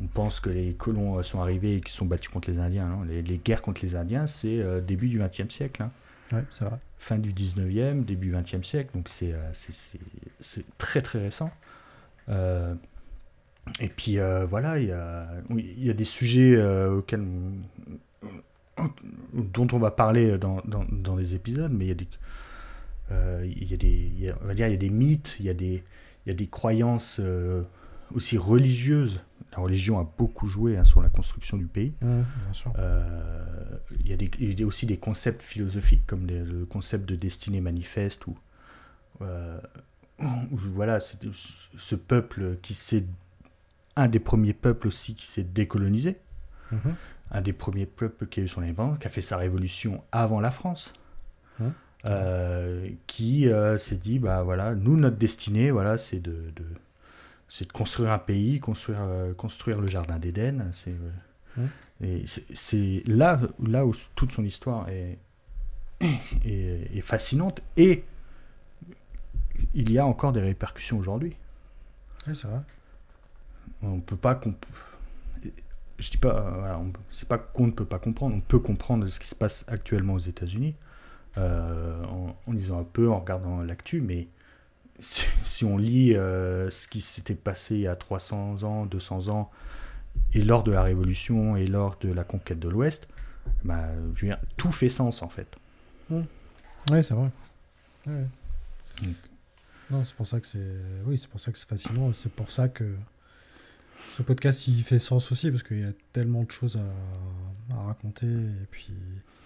[0.02, 2.86] on pense que les colons sont arrivés et qu'ils sont battus contre les Indiens.
[2.88, 3.02] non.
[3.02, 5.82] Les, les guerres contre les Indiens, c'est euh, début du XXe siècle.
[5.82, 5.90] hein.
[6.32, 6.78] Ouais, c'est vrai.
[6.98, 9.52] fin du 19e, début 20e siècle, donc c'est euh,
[10.78, 11.50] très très récent.
[12.28, 12.74] Euh,
[13.80, 17.20] et puis euh, voilà, il y a, oui, il y a des sujets euh, auxquels
[18.78, 18.88] on-
[19.34, 22.08] dont on va parler dans, dans, dans les épisodes, mais il y a des,
[23.10, 24.90] euh, il y a des, il y a- on va dire, il y a des
[24.90, 25.82] mythes, il y a des,
[26.24, 27.62] il y a des croyances euh,
[28.14, 29.20] aussi religieuses.
[29.52, 31.92] La religion a beaucoup joué hein, sur la construction du pays.
[32.00, 32.72] Ouais, bien sûr.
[32.78, 36.64] Euh, il y a, des, il y a aussi des concepts philosophiques comme les- le
[36.64, 38.36] concept de destinée manifeste ou
[39.20, 39.60] euh,
[40.18, 41.18] voilà c'est
[41.76, 43.04] ce peuple qui s'est
[43.96, 46.18] un des premiers peuples aussi qui s'est décolonisé
[46.70, 46.94] Mhm.
[47.30, 50.40] un des premiers peuples qui a eu son indépendance qui a fait sa révolution avant
[50.40, 50.92] la France
[51.60, 51.72] Hein.
[52.06, 56.64] euh, qui euh, s'est dit bah voilà nous notre destinée voilà c'est de, de-
[57.48, 60.94] c'est de construire un pays construire euh, construire le jardin d'Éden c'est
[61.58, 61.66] Hein.
[62.02, 65.18] et c'est- là là où toute son histoire est,
[66.46, 68.04] est, est fascinante et
[69.74, 71.36] il y a encore des répercussions aujourd'hui
[72.26, 72.60] Ouais, c'est vrai.
[73.82, 74.40] On peut pas
[75.98, 79.20] je dis pas voilà, c'est pas qu'on ne peut pas comprendre on peut comprendre ce
[79.20, 80.74] qui se passe actuellement aux États-Unis
[81.38, 84.28] euh, en, en lisant un peu en regardant l'actu mais
[84.98, 89.28] si, si on lit euh, ce qui s'était passé il y a 300 ans 200
[89.28, 89.50] ans
[90.34, 93.08] et lors de la révolution et lors de la conquête de l'Ouest
[93.64, 95.56] bah, je veux dire, tout fait sens en fait
[96.90, 97.30] Ouais, c'est vrai.
[98.06, 98.26] Ouais.
[99.02, 99.16] Donc.
[99.90, 100.80] Non, c'est pour ça que c'est.
[101.06, 102.12] Oui, c'est pour ça que c'est fascinant.
[102.12, 102.96] C'est pour ça que
[104.16, 107.82] ce podcast il fait sens aussi parce qu'il y a tellement de choses à, à
[107.84, 108.88] raconter et puis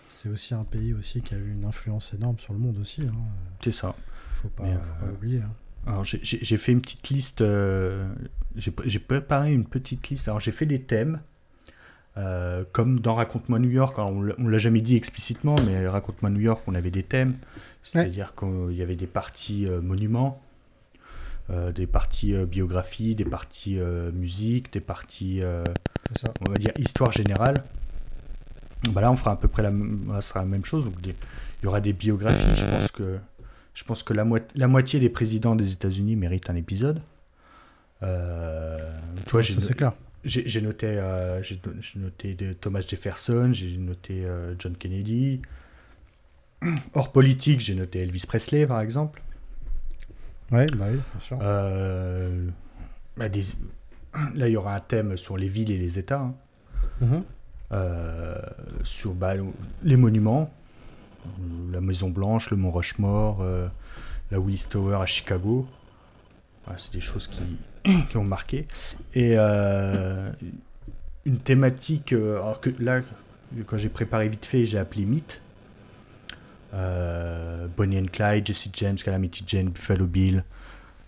[0.09, 3.03] c'est aussi un pays aussi qui a eu une influence énorme sur le monde aussi.
[3.03, 3.13] Hein.
[3.63, 3.95] c'est ça
[4.43, 5.41] Faut pas, Mais, faut euh, pas l'oublier.
[5.43, 5.53] hein.
[5.87, 8.09] Alors j'ai- fait une petite liste, euh,
[8.57, 10.27] j'ai préparé une petite liste.
[10.27, 11.21] Alors j'ai fait des thèmes,
[12.17, 13.97] euh, comme dans Raconte-moi New York.
[13.99, 17.37] Alors on l'a- jamais dit explicitement, mais Raconte-moi New York, on avait des thèmes.
[17.83, 20.43] C'est-à-dire qu'il y avait des parties euh, monuments,
[21.51, 25.65] euh, des parties euh, biographie, des parties euh, musique, des parties, euh,
[26.47, 27.63] on va dire, histoire générale.
[28.91, 30.85] Bah là, on fera à peu près la, même- ça sera la même chose.
[30.85, 31.15] Donc des-
[31.63, 32.57] il y aura des biographies.
[32.57, 33.19] Je pense que,
[33.75, 37.01] je pense que la, moit- la moitié des présidents des États-Unis méritent un épisode.
[39.27, 39.93] Toi, j'ai ça c'est clair.
[40.25, 41.01] j'ai noté,
[41.43, 44.25] j'ai no- j'ai noté de Thomas Jefferson, j'ai noté
[44.59, 45.43] John Kennedy.
[46.95, 49.23] Hors politique, j'ai noté Elvis Presley, par exemple.
[50.53, 51.39] Ouais, bah oui, bien sûr.
[51.43, 52.49] Euh,
[53.17, 53.43] bah, des-
[54.35, 56.21] Là, il y aura un thème sur les villes et les États.
[56.21, 56.35] hein.
[57.01, 57.23] Mhm.
[57.73, 58.37] Euh,
[58.85, 59.35] sur bah,
[59.83, 60.51] les monuments,
[61.73, 63.67] la Maison Blanche, le Mont Rushmore, euh,
[64.31, 65.67] la Willis Tower à Chicago.
[66.65, 67.43] Voilà, c'est des choses qui,
[68.11, 68.67] qui ont marqué.
[69.15, 70.31] Et euh,
[71.25, 73.01] une thématique, alors que là,
[73.67, 75.41] quand j'ai préparé vite fait, j'ai appelé mythe.
[76.77, 80.45] Euh, Bonnie and Clyde, Jesse James, Calamity Jane, Buffalo Bill,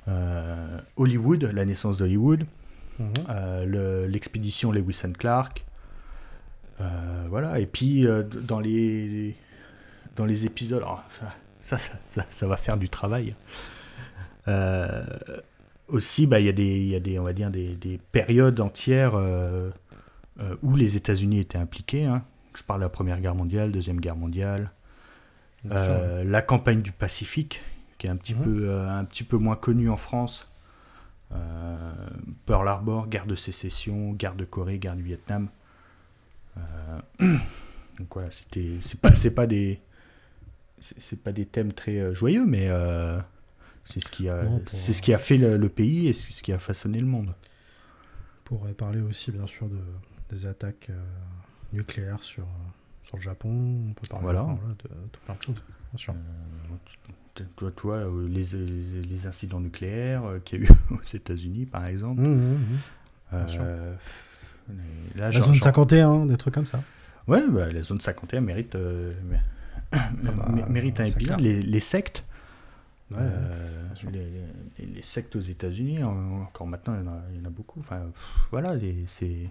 [0.08, 2.46] euh, Hollywood, la naissance d'Hollywood,
[2.98, 3.12] Mhm.
[3.28, 5.64] euh, le- l'expédition Lewis and Clark.
[7.28, 8.06] Voilà, et puis
[8.46, 9.34] dans les
[10.16, 11.04] dans les épisodes, alors,
[11.60, 11.78] ça,
[12.10, 13.34] ça, ça, va faire du travail.
[14.48, 15.04] Euh,
[15.88, 18.58] aussi, bah, il y a des, y a des, on va dire des, des périodes
[18.60, 19.70] entières euh,
[20.40, 22.04] euh, où les États-Unis étaient impliqués.
[22.04, 22.22] hein.
[22.54, 24.70] Je parle de la Première Guerre mondiale, Deuxième Guerre mondiale.
[25.70, 27.62] Euh, la campagne du Pacifique,
[27.98, 28.42] qui est un petit, Mhm.
[28.44, 30.48] peu, euh, un petit peu moins connue en France.
[31.32, 31.92] Euh,
[32.46, 35.48] Pearl Harbor, guerre de sécession, guerre de Corée, guerre du Vietnam.
[37.20, 39.80] Donc voilà, c'était, c'est pas, c'est pas des,
[40.80, 42.68] c'est, pas des thèmes très joyeux, mais
[43.84, 46.12] c'est ce qui a, Non, pour- c'est ce qui a fait le, le pays et
[46.12, 47.34] c'est ce qui a façonné le monde.
[48.40, 49.78] On pourrait parler aussi, bien sûr, de,
[50.30, 51.00] des attaques euh,
[51.72, 52.46] nucléaires sur,
[53.08, 53.48] sur le Japon.
[53.88, 54.42] On peut parler Voilà.
[54.42, 56.14] de, de plein de choses, bien sûr.
[56.14, 61.02] Euh, toi, toi, euh, les, les, les incidents nucléaires euh, qu'il y a eu aux
[61.02, 62.20] États-Unis, par exemple.
[63.46, 63.60] Sûr.
[63.62, 63.94] Euh,
[64.70, 64.74] là,
[65.16, 66.82] La j'en- zone j'en- 51, des trucs comme ça.
[67.26, 69.40] Ouais, bah, la zone 51 mérite, euh, mé-
[69.92, 71.40] bah, mé- mérite un épisode.
[71.40, 72.24] Les, les sectes,
[73.10, 73.18] Ouais,
[74.78, 77.50] les, sectes aux États-Unis, en- encore maintenant, il y en a, il y en a
[77.50, 77.80] beaucoup.
[77.80, 79.48] Enfin, pff, voilà, c'est.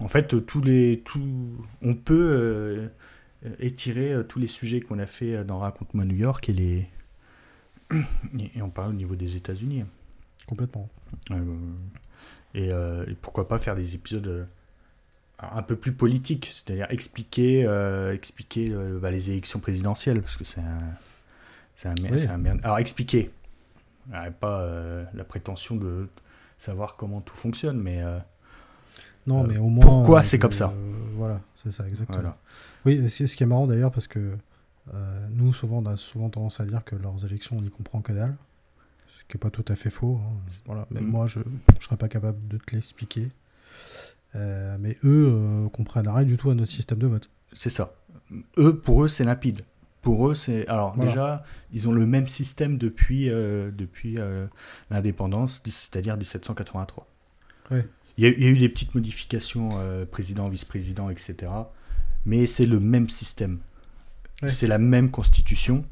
[0.00, 2.90] En fait, tous les, tout, on peut
[3.44, 6.52] euh, étirer euh, tous les sujets qu'on a fait euh, dans Raconte-moi New York et
[6.52, 6.88] les.
[8.54, 9.84] Et on parle au niveau des États-Unis.
[10.46, 10.88] Complètement.
[12.54, 14.48] Et, et pourquoi pas faire des épisodes
[15.38, 20.44] un peu plus politiques, c'est-à-dire expliquer, euh, expliquer euh, bah, les élections présidentielles, parce que
[20.44, 20.80] c'est un,
[21.74, 22.18] c'est un, Oui.
[22.18, 23.30] c'est un mer- Alors expliquer,
[24.40, 26.08] pas euh, la prétention de
[26.58, 28.02] savoir comment tout fonctionne, mais
[29.26, 29.84] Non, Euh, mais au moins.
[29.84, 30.72] pourquoi euh, c'est comme ça
[31.16, 32.18] Voilà, c'est ça, exactement.
[32.18, 32.38] voilà.
[32.84, 34.36] Oui, ce qui est marrant d'ailleurs, parce que
[34.92, 38.00] Euh, nous, souvent, on a souvent tendance à dire que leurs élections, on n'y comprend
[38.02, 38.34] que dalle.
[39.16, 40.18] Ce qui n'est pas tout à fait faux.
[40.20, 40.36] hein.
[40.66, 40.88] Voilà.
[40.90, 41.08] Même Mm.
[41.08, 41.44] moi, je ne
[41.80, 43.28] serais pas capable de te l'expliquer.
[44.34, 47.30] Euh, mais eux euh, comprennent rien du tout à notre système de vote.
[47.52, 47.94] C'est ça.
[48.58, 49.62] Eux, pour eux, c'est limpide.
[50.00, 50.66] Pour eux, c'est.
[50.66, 51.10] Alors, Voilà.
[51.12, 54.46] déjà, ils ont le même système depuis, euh, depuis euh,
[54.90, 57.06] l'indépendance, c'est-à-dire 1783.
[57.70, 57.86] Ouais.
[58.18, 61.50] Il y, a, il y a eu des petites modifications, euh, président, vice-président, etc.
[62.26, 63.58] Mais c'est le même système.
[64.42, 64.48] Ouais.
[64.48, 65.84] C'est la même constitution.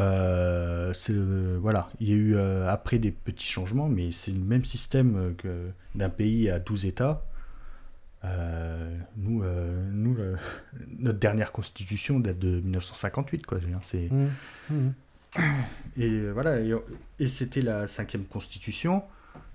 [0.00, 4.40] Euh, le- voilà, il y a eu euh, après des petits changements, mais c'est le
[4.40, 7.24] même système euh, que d'un pays à 12 États.
[8.24, 10.36] Euh, nous, euh,
[10.98, 13.58] notre dernière constitution date de 1958, quoi.
[13.82, 14.30] C'est Mmh.
[14.70, 14.88] Mmh.
[15.98, 16.72] et euh, voilà, et,
[17.20, 19.02] et c'était la cinquième constitution.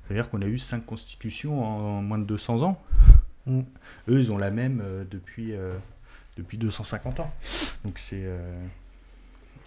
[0.10, 2.82] C'est-à-dire qu'on a eu cinq constitutions en, moins de 200 ans.
[3.46, 3.60] Mm.
[4.10, 5.78] Eux, ils ont la même euh, depuis, euh,
[6.36, 7.32] depuis 250 ans.
[7.86, 8.24] Donc c'est...
[8.24, 8.60] euh,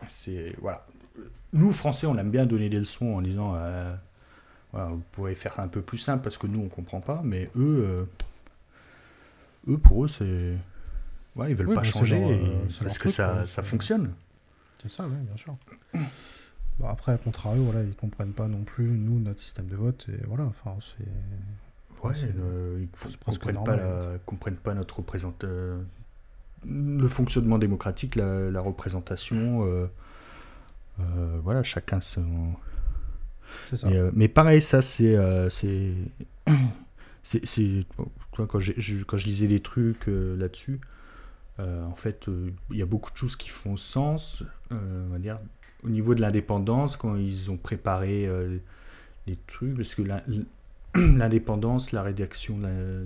[0.08, 0.84] c'est voilà.
[1.52, 3.54] Nous, Français, on aime bien donner des leçons en disant...
[3.54, 3.94] euh,
[4.72, 7.20] voilà, vous pourrez faire un peu plus simple parce que nous, on comprend pas.
[7.22, 8.08] Mais eux,
[9.68, 10.56] eux pour eux, c'est...
[11.36, 14.12] Ouais, ils veulent Oui, pas bah, changer et- parce que ça, ça fonctionne.
[14.82, 15.56] C'est ça, oui, bien sûr.
[16.82, 20.06] Bon, après, à contrario, voilà, ils comprennent pas non plus, nous, notre système de vote.
[20.08, 21.06] Et voilà, enfin, c'est.
[22.06, 22.88] Ouais, c'est- le- ils
[23.24, 25.84] comprennent, pas la- comprennent pas notre représentation.
[26.64, 29.64] Le fonctionnement démocratique, la, la représentation.
[29.64, 29.86] euh,
[31.00, 32.54] euh, voilà, chacun son.
[33.72, 33.88] Ça.
[33.88, 35.14] Mais, euh, mais pareil, ça, c'est.
[35.16, 35.48] euh,
[38.36, 40.80] quand, je, quand je lisais des trucs euh, là-dessus,
[41.60, 44.42] euh, en fait, euh, il y a beaucoup de choses qui font sens.
[44.72, 45.38] euh, on va dire,
[45.84, 48.58] au niveau de l'indépendance, quand ils ont préparé euh,
[49.26, 50.02] les trucs, parce que
[50.94, 53.04] l'indépendance, la rédaction de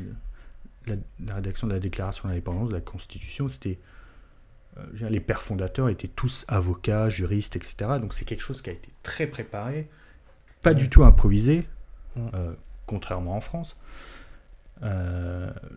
[0.87, 3.79] la, la- la rédaction de la déclaration d'indépendance, de la Constitution, c'était.
[4.79, 7.77] euh, les pères fondateurs étaient tous avocats, juristes, etc.
[8.01, 9.89] Donc c'est quelque chose qui a été très préparé,
[10.63, 11.67] pas du tout improvisé,
[12.17, 12.31] Ouais.
[12.35, 12.53] euh,
[12.87, 13.77] contrairement en France.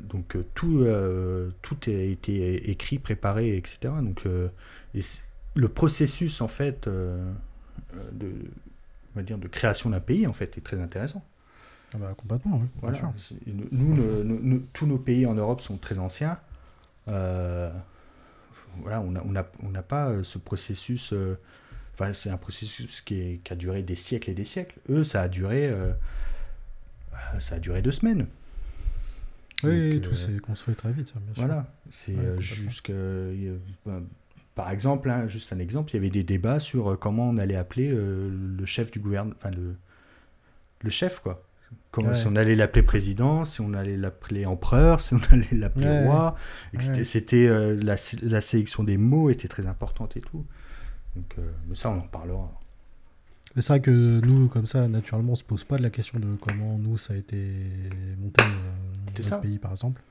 [0.01, 0.85] Donc tout,
[1.61, 3.93] tout a été écrit, préparé, etc.
[4.01, 4.25] Donc
[4.93, 4.99] et
[5.59, 7.31] le processus en fait euh,
[8.13, 8.27] de,
[9.13, 11.23] on va dire, de création d'un pays en fait est très intéressant.
[11.93, 12.67] Ah bah, complètement, oui.
[12.81, 13.01] Voilà.
[13.47, 16.37] Nous, tous nos pays en Europe sont très anciens.
[17.07, 17.71] Euh,
[18.81, 21.13] voilà, on n'a on a, on n'a pas euh, ce processus.
[21.13, 21.37] euh,
[21.95, 24.77] Enfin, c'est un processus qui, est- qui a duré des siècles et des siècles.
[24.89, 25.69] Eux, ça a duré,
[27.39, 28.25] ça a duré deux semaines.
[29.63, 31.43] Oui, Donc, tout s'est construit très vite, bien sûr.
[31.45, 33.99] Voilà, c'est Ouais, euh,
[34.63, 37.37] par exemple, hein, juste un exemple, il y avait des débats sur euh, comment on
[37.37, 39.75] allait appeler euh, le chef du gouvernement, enfin le,
[40.81, 41.43] le chef quoi.
[41.91, 42.15] Comment, Ouais.
[42.15, 46.05] Si on allait l'appeler président, si on allait l'appeler empereur, si on allait l'appeler Ouais.
[46.07, 46.35] roi.
[46.79, 50.45] c'était- euh, la, la sélection des mots était très importante et tout.
[51.15, 52.51] Donc, euh, mais ça, on en parlera.
[53.55, 56.27] C'est vrai que nous, comme ça, naturellement, on se pose pas de la question de
[56.41, 57.37] comment nous, ça a été
[58.19, 58.41] monté
[59.15, 59.37] C'est notre ça.
[59.37, 60.01] pays, par exemple.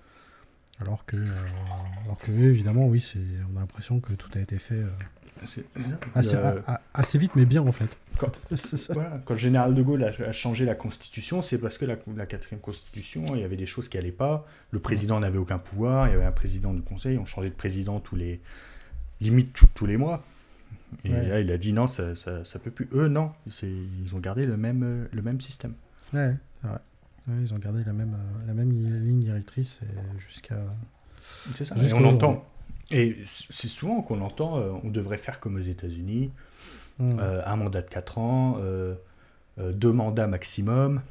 [0.81, 1.27] Alors que, euh,
[2.05, 3.19] alors que évidemment, oui, c'est,
[3.53, 4.88] on a l'impression que tout a été fait euh,
[5.43, 6.38] assez, le-
[6.69, 7.97] a- a- assez vite, mais bien, en fait.
[8.17, 8.33] Quand-.
[8.91, 12.27] Voilà, le général de Gaulle a, a changé la constitution, c'est parce que la, la
[12.27, 14.47] quatrième constitution, il y avait des choses qui n'allaient pas.
[14.71, 17.55] Le président n'avait aucun pouvoir, il y avait un président du conseil, on changeait de
[17.55, 18.41] président tous les.
[19.21, 20.25] limite tous- tous les mois.
[21.05, 21.27] Et Ouais.
[21.29, 22.88] là, il a dit non, ça, ça, ça peut plus.
[22.93, 25.75] Eux, non, ils ont gardé le même, euh, le même système.
[26.14, 26.79] Ouais, c'est vrai.
[27.29, 29.81] Ouais, ils ont gardé la même, euh, la même li- ligne directrice
[30.19, 30.59] jusqu'à.
[31.55, 31.77] C'est ça.
[31.77, 32.45] Et on entend.
[32.91, 36.31] Et c'est souvent qu'on entend, euh, on devrait faire comme aux États-Unis,
[37.01, 37.19] Hum.
[37.21, 38.95] euh, un mandat de 4 ans, euh,
[39.59, 41.03] euh, deux mandats maximum.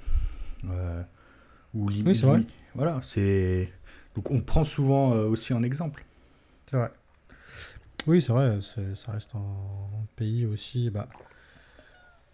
[0.66, 1.02] euh,
[1.76, 2.42] ou lim- Oui, c'est vrai.
[2.74, 3.72] Voilà, c'est.
[4.16, 6.04] Donc on prend souvent euh, aussi en exemple.
[6.66, 6.92] C'est vrai.
[8.08, 10.90] Oui, c'est vrai, ça reste un, un pays aussi.
[10.90, 11.08] Bah,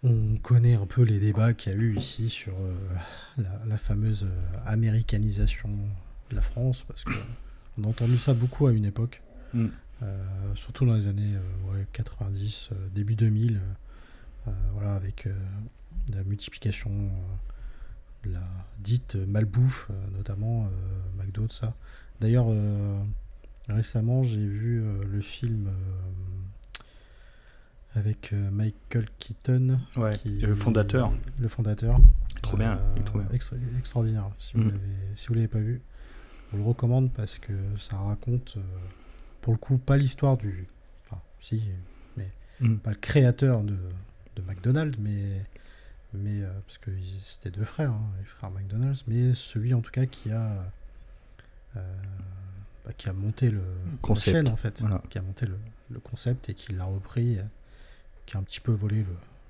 [0.04, 2.74] on connaît un peu les débats qu'il y a eu ici sur euh,
[3.38, 5.70] la, la fameuse euh, américanisation
[6.30, 7.12] de la France, parce que
[7.78, 9.20] on a entendu ça beaucoup à une époque,
[9.54, 9.66] Mm.
[10.02, 13.60] euh, surtout dans les années euh, ouais, 90, euh, début 2000,
[14.48, 15.28] euh, voilà, avec
[16.12, 16.90] la multiplication
[18.24, 18.42] de la
[18.80, 20.68] dite malbouffe, notamment
[21.16, 21.74] McDo, tout ça.
[22.20, 22.46] D'ailleurs,
[23.68, 25.70] récemment, j'ai vu le film
[27.94, 31.12] avec euh, Michael Keaton, Ouais, qui- le fondateur.
[31.38, 31.98] Le fondateur.
[32.42, 33.28] Trop bien, il est trop bien.
[33.32, 34.28] extra- extraordinaire.
[34.38, 34.68] Si vous Mm.
[34.68, 34.80] l'avez
[35.16, 35.80] si vous l'avez pas vu,
[36.50, 38.60] vous le recommande parce que ça raconte, euh,
[39.40, 40.66] pour le coup, pas l'histoire du.
[41.06, 41.62] Enfin, si,
[42.16, 42.30] mais
[42.60, 42.76] Mm.
[42.76, 43.76] pas le créateur de,
[44.36, 45.44] de McDonald's, mais.
[46.12, 49.90] mais euh, parce que c'était deux frères, hein, les frères McDonald's, mais celui en tout
[49.92, 50.66] cas qui a.
[51.76, 51.80] euh,
[52.84, 53.62] bah, qui a monté le
[54.02, 55.00] Concept, la chaîne en fait, voilà.
[55.08, 55.56] qui a monté le,
[55.90, 57.42] le concept et qui l'a repris, euh,
[58.26, 59.04] qui a un petit peu volé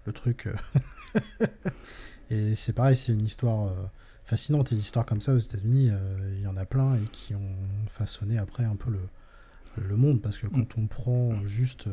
[0.07, 0.47] le, truc.
[0.47, 1.21] euh.
[2.31, 3.85] et c'est pareil, c'est une histoire euh,
[4.25, 4.73] fascinante.
[4.73, 7.57] Et l'histoire comme ça aux États-Unis, euh, il y en a plein et qui ont
[7.89, 9.01] façonné après un peu le,
[9.83, 10.21] le monde.
[10.21, 11.89] Parce que quand on prend juste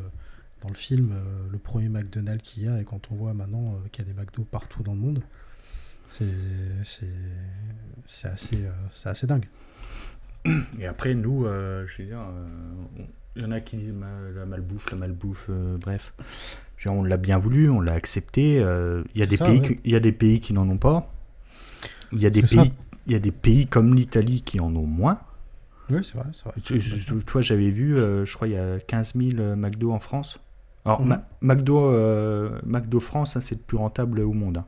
[0.60, 1.14] dans le film
[1.50, 4.18] le premier McDonald's qu'il y a et quand on voit maintenant qu'il y a des
[4.18, 5.22] McDo partout dans le monde,
[6.06, 6.26] c'est
[6.80, 7.08] assez,
[8.06, 9.46] c'est assez dingue.
[10.78, 12.20] Et après, nous, je veux dire,
[13.34, 16.12] il y en a qui disent ma- la malbouffe, la malbouffe, bref.
[16.90, 18.58] On l'a bien voulu, on l'a accepté.
[18.60, 20.78] euh, Il y, a des pays qui- il y a des pays qui n'en ont
[20.78, 21.12] pas.
[22.12, 22.72] Il y a des pays,
[23.06, 25.18] il y a des pays comme l'Italie qui en ont moins.
[25.90, 26.54] Oui, c'est vrai, c'est vrai.
[26.62, 29.92] Tu, tu- toi, j'avais vu, euh, je crois, il y a 15 000 euh, McDo
[29.92, 30.38] en France.
[30.84, 31.02] Alors,
[31.40, 34.58] McDo, euh, McDo France, hein, c'est le plus rentable au monde.
[34.58, 34.66] hein.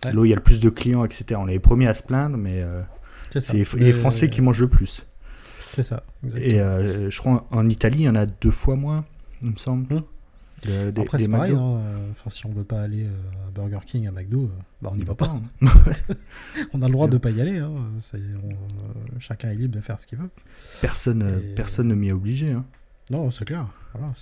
[0.00, 0.14] C'est Ouais.
[0.14, 1.40] là où il y a le plus de clients, etc.
[1.42, 2.82] On est les premiers à se plaindre, mais euh,
[3.40, 5.06] C'est les Français qui mangent le plus.
[5.74, 6.50] C'est ça, exactement.
[6.50, 9.04] Et je crois en Italie, il y en a deux fois moins,
[9.42, 9.92] il me semble.
[9.94, 10.00] Hmm.
[10.92, 11.52] Des- Après, c'est pareil.
[11.52, 14.48] Hein, euh, Enfin, si on veut pas aller euh, à Burger King, à McDo, euh,
[14.82, 15.26] bah, on n'y va pas.
[15.28, 15.42] hein.
[16.72, 17.58] On a le droit de pas y aller.
[17.58, 18.54] hein, on- euh,
[19.18, 20.30] chacun est libre de faire ce qu'il veut.
[20.80, 22.54] Personne, euh, Et- personne ne m'y a obligé.
[23.10, 23.66] Non, c'est clair.
[23.94, 24.12] Voilà.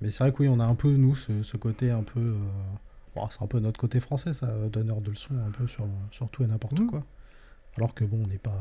[0.00, 2.20] Mais c'est vrai que oui, on a un peu nous ce, ce côté un peu.
[2.20, 2.38] euh,
[3.14, 6.28] bon, c'est un peu notre côté français, ça, donneur de leçons un peu sur, sur
[6.30, 6.86] tout et n'importe Mhm.
[6.88, 7.04] quoi.
[7.76, 8.58] Alors que bon, on n'est pas.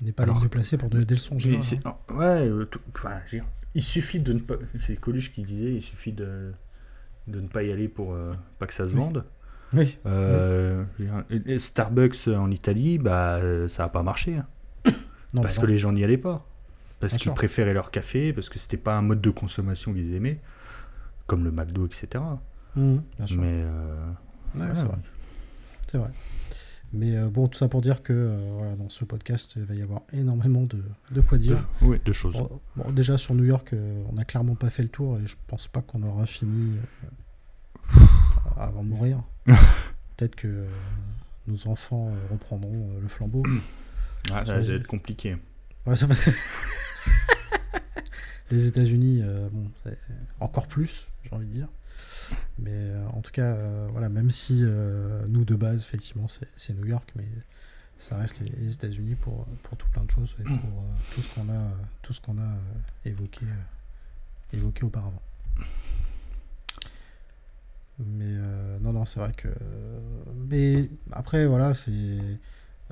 [0.00, 1.38] On n'est pas Alors les mieux pour donner des leçons.
[1.38, 1.96] général, hein.
[2.14, 4.54] ouais, euh, tout- enfin, je veux dire, il suffit de ne pas.
[4.80, 6.52] C'est Coluche qui disait, il suffit de,
[7.26, 9.24] de ne pas y aller pour euh, pas que ça se vende.
[9.74, 14.36] Oui, Euh, dire, Starbucks en Italie, bah, ça n'a pas marché.
[14.36, 14.46] hein,
[15.34, 15.72] non, parce bah que non.
[15.72, 16.46] les gens n'y allaient pas.
[17.00, 20.40] Parce qu'ils préféraient leur café, parce que c'était pas un mode de consommation qu'ils aimaient,
[21.26, 22.08] comme le McDo, etc.
[22.76, 23.40] Mhm, bien sûr.
[23.40, 24.06] Mais euh,
[24.54, 24.98] Ouais, voilà.
[25.90, 26.10] c'est vrai.
[26.92, 29.74] Mais euh, bon, tout ça pour dire que euh, voilà, dans ce podcast, il va
[29.74, 31.66] y avoir énormément de, de quoi dire.
[31.82, 32.32] ouais, deux choses.
[32.34, 35.26] Bon, bon, déjà sur New York, euh, on n'a clairement pas fait le tour et
[35.26, 36.76] je pense pas qu'on aura fini
[38.56, 39.22] avant de mourir.
[40.16, 40.64] Peut-être que
[41.46, 43.42] nos enfants reprendront le flambeau.
[44.32, 45.36] Ah, ça va être compliqué.
[45.86, 46.14] Ouais, ça va-
[48.50, 49.22] Les États-Unis,
[49.52, 49.70] bon,
[50.40, 51.68] encore plus, j'ai envie de dire.
[52.58, 56.74] Mais euh, en tout cas, euh, voilà, même si euh, nous de base, effectivement, c'est
[56.74, 57.26] New York, mais
[57.98, 61.34] ça reste les, les États-Unis pour, pour tout plein de choses et pour tout ce
[61.34, 61.70] qu'on a,
[62.02, 62.58] tout ce a
[63.04, 63.46] évoqué,
[64.52, 65.22] évoqué auparavant.
[67.98, 68.34] Mais
[68.80, 69.48] non, non, c'est vrai que.
[70.48, 72.18] Mais après, voilà, c'est.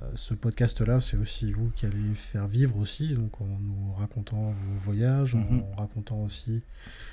[0.03, 4.51] Euh, ce podcast-là, c'est aussi vous qui allez faire vivre aussi, donc en nous racontant
[4.53, 5.63] vos voyages, Mhm.
[5.73, 6.63] en racontant aussi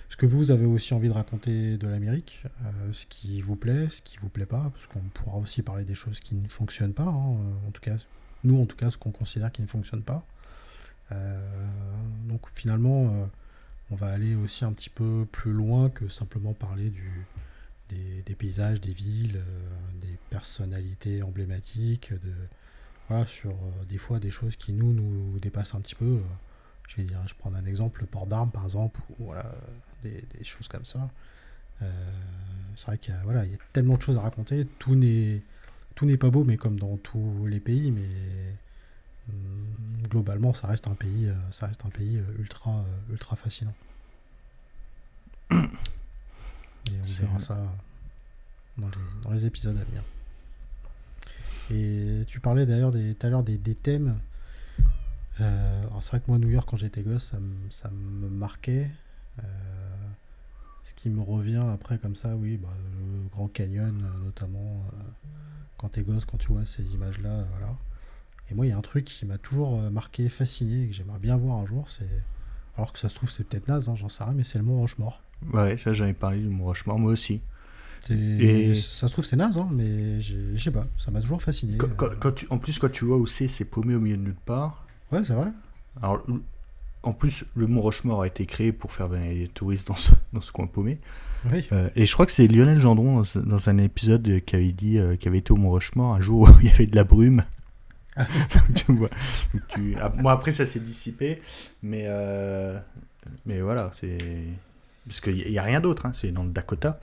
[0.10, 3.88] ce que vous avez aussi envie de raconter de l'Amérique, euh, ce qui vous plaît,
[3.90, 6.94] ce qui vous plaît pas, parce qu'on pourra aussi parler des choses qui ne fonctionnent
[6.94, 7.96] pas, hein, euh, en tout cas,
[8.44, 10.26] nous en tout cas, ce qu'on considère qui ne fonctionne pas.
[11.12, 11.40] Euh,
[12.28, 13.26] donc finalement, euh,
[13.92, 17.26] on va aller aussi un petit peu plus loin que simplement parler du,
[17.90, 19.42] des, des paysages, des villes,
[20.02, 22.34] des personnalités emblématiques, de,
[23.10, 26.06] voilà, sur euh, des fois des choses qui nous, nous dépassent un petit peu.
[26.06, 26.22] euh,
[26.88, 29.52] je vais dire, je prends un exemple, le port d'armes par exemple, ou voilà,
[30.04, 31.10] des, des choses comme ça.
[31.82, 31.92] Euh,
[32.76, 34.96] c'est vrai qu'il y a, voilà, il y a tellement de choses à raconter, tout
[34.96, 35.42] n'est
[35.96, 38.08] tout n'est pas beau, mais comme dans tous les pays, mais
[39.30, 39.68] hum,
[40.10, 43.76] globalement, ça reste un pays, ça reste un pays ultra, ultra fascinant.
[45.52, 47.72] Et on verra ça
[48.78, 50.02] dans les, dans les épisodes à venir.
[51.72, 54.18] Et tu parlais d'ailleurs tout à l'heure des, des thèmes.
[55.42, 58.90] Euh, c'est vrai que moi, New York, quand j'étais gosse, ça, me- ça marquait.
[59.40, 59.44] Euh,
[60.84, 64.84] ce qui me revient après, comme ça, oui, bah, le Grand Canyon, euh, notamment,
[65.78, 67.74] quand t'es gosse, quand tu vois ces images-là, voilà.
[68.52, 71.20] Et moi, il y a un truc qui m'a toujours marqué, fasciné, et que j'aimerais
[71.20, 72.22] bien voir un jour, c'est.
[72.76, 74.64] Alors que ça se trouve, c'est peut-être naze, hein, j'en sais rien, mais c'est le
[74.64, 75.22] Mont Rochemort.
[75.54, 77.42] Ouais, j'en ai parlé du Mont Rochemort, moi aussi.
[78.10, 81.78] Et- Ça se trouve, c'est naze, hein, mais je sais pas, ça m'a toujours fasciné.
[81.78, 81.94] Quand- euh.
[81.96, 84.22] quand- quand tu- en plus, quand tu vois où c'est, c'est paumé au milieu de
[84.24, 84.86] nulle part.
[85.12, 85.48] Ouais, c'est vrai.
[86.02, 86.22] Alors,
[87.04, 90.12] en plus, le Mont Rochemort a été créé pour faire venir les touristes dans ce,
[90.34, 90.98] dans ce coin paumé.
[91.52, 91.68] Oui.
[91.74, 94.72] Euh, et je crois que c'est Lionel Gendron dans, dans un épisode euh, qui avait
[94.72, 96.96] dit euh, qu'il avait été au Mont Rochemort un jour où il y avait de
[96.96, 97.44] la brume.
[98.16, 98.26] Ah.
[98.76, 99.10] Tu vois,
[99.70, 101.42] tu- ah, bon, après, ça s'est dissipé,
[101.82, 102.80] mais, euh,
[103.46, 104.18] mais voilà, c'est.
[105.08, 107.00] Parce qu'il n'y a, rien d'autre, hein, c'est dans le Dakota,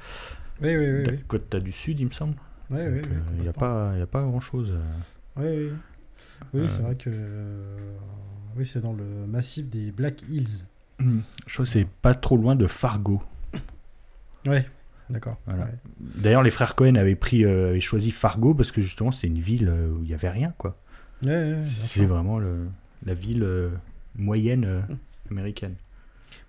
[0.63, 0.99] Oui, oui, oui.
[0.99, 1.03] oui.
[1.05, 2.35] Dakota du Sud, il me semble.
[2.35, 4.75] Donc, oui, euh, oui, il n'y a, pas- il y a pas grand chose.
[5.37, 5.71] Oui, oui.
[6.55, 6.83] Oui, c'est Euh.
[6.83, 7.11] vrai que.
[7.13, 7.97] euh,
[8.57, 10.67] Oui, c'est dans le massif des Black Hills.
[10.99, 13.23] Je crois que c'est pas trop loin de Fargo.
[14.47, 14.67] Ouais,
[15.09, 15.39] d'accord.
[15.47, 15.65] Voilà.
[15.67, 15.75] ouais.
[16.17, 19.39] D'ailleurs, les frères Cohen avaient, pris, euh, avaient choisi Fargo parce que justement, c'était une
[19.41, 20.77] ville euh, où il n'y avait rien, quoi.
[21.25, 22.69] Ouais, C'est vraiment le,
[23.07, 23.71] la ville euh,
[24.17, 24.81] moyenne euh,
[25.31, 25.75] américaine.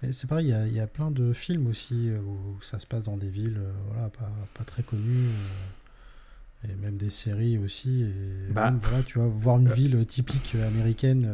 [0.01, 2.61] Mais c'est pareil, il y a- il y, a plein de films aussi euh, où
[2.61, 5.27] ça se passe dans des villes euh, voilà, pas, pas très connues.
[5.27, 8.03] euh, et même des séries aussi.
[8.03, 11.27] Et Bah, même, voilà, tu vois, voir une ville typique américaine,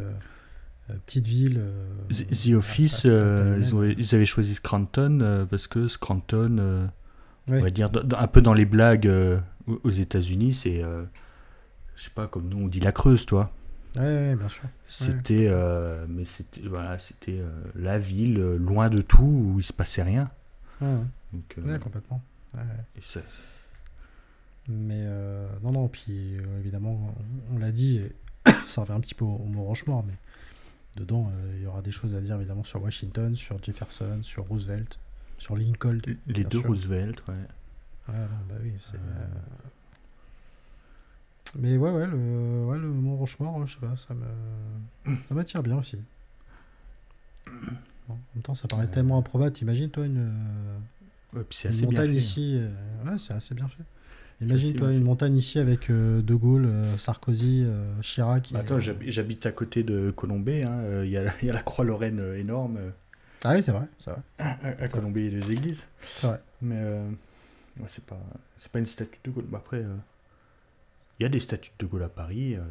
[1.05, 1.61] petite ville.
[2.09, 6.87] The, Office, euh, ils, ont- ils avaient choisi Scranton parce que Scranton,
[7.49, 7.57] Ouais.
[7.59, 9.11] on va dire, un peu dans les blagues
[9.67, 13.51] aux États-Unis, c'est, je sais pas, comme nous on dit la Creuse, toi.
[13.95, 14.63] Ouais, ouais, bien sûr.
[14.87, 19.63] C'était, euh, mais c'était, voilà, c'était euh, la ville euh, loin de tout où il
[19.63, 20.29] se passait rien.
[20.81, 20.99] Ouais.
[21.33, 22.21] Donc, complètement.
[22.95, 23.21] Et ça-
[24.67, 25.05] Mais
[25.63, 27.13] non, non, puis évidemment,
[27.51, 28.01] on, on l'a dit,
[28.67, 30.13] ça revient un petit peu au, au mot Rochemort, mais
[30.95, 34.99] dedans, il y aura des choses à dire évidemment sur Washington, sur Jefferson, sur Roosevelt,
[35.37, 35.99] sur Lincoln.
[36.27, 36.67] les deux sûr.
[36.67, 37.35] Roosevelt, ouais.
[38.09, 38.13] Non,
[38.49, 38.97] bah oui, c'est.
[41.55, 45.63] Mais ouais, ouais, le, ouais, le Mont Rochemort, je sais pas, ça me, ça m'attire
[45.63, 45.97] bien aussi.
[48.07, 48.91] Bon, en même temps, ça paraît Ouais.
[48.91, 49.51] tellement improbable.
[49.53, 50.31] T'imagines, toi, une,
[51.33, 52.17] Ouais, puis montagne fait.
[52.17, 52.53] ici.
[52.57, 52.69] euh,
[53.05, 53.83] Ouais, c'est assez bien fait.
[54.41, 55.03] Imagine, toi, une fait.
[55.03, 58.49] montagne ici avec euh, De Gaulle, euh, Sarkozy, euh, Chirac.
[58.53, 61.13] Bah, Attends, j'hab- j'habite à côté de Colombey, hein, il y,
[61.45, 62.77] y a la Croix-Lorraine euh, énorme.
[63.43, 64.21] Ah oui, c'est vrai, vrai.
[64.39, 65.83] à, à Colombey, il y a deux églises.
[66.03, 66.41] C'est vrai.
[66.61, 66.81] Mais
[67.79, 68.19] ouais, c'est pas,
[68.71, 69.45] pas une statue de Gaulle.
[69.49, 69.83] Bah, après,
[71.19, 72.55] il y a des statues de Gaulle à Paris.
[72.55, 72.61] euh,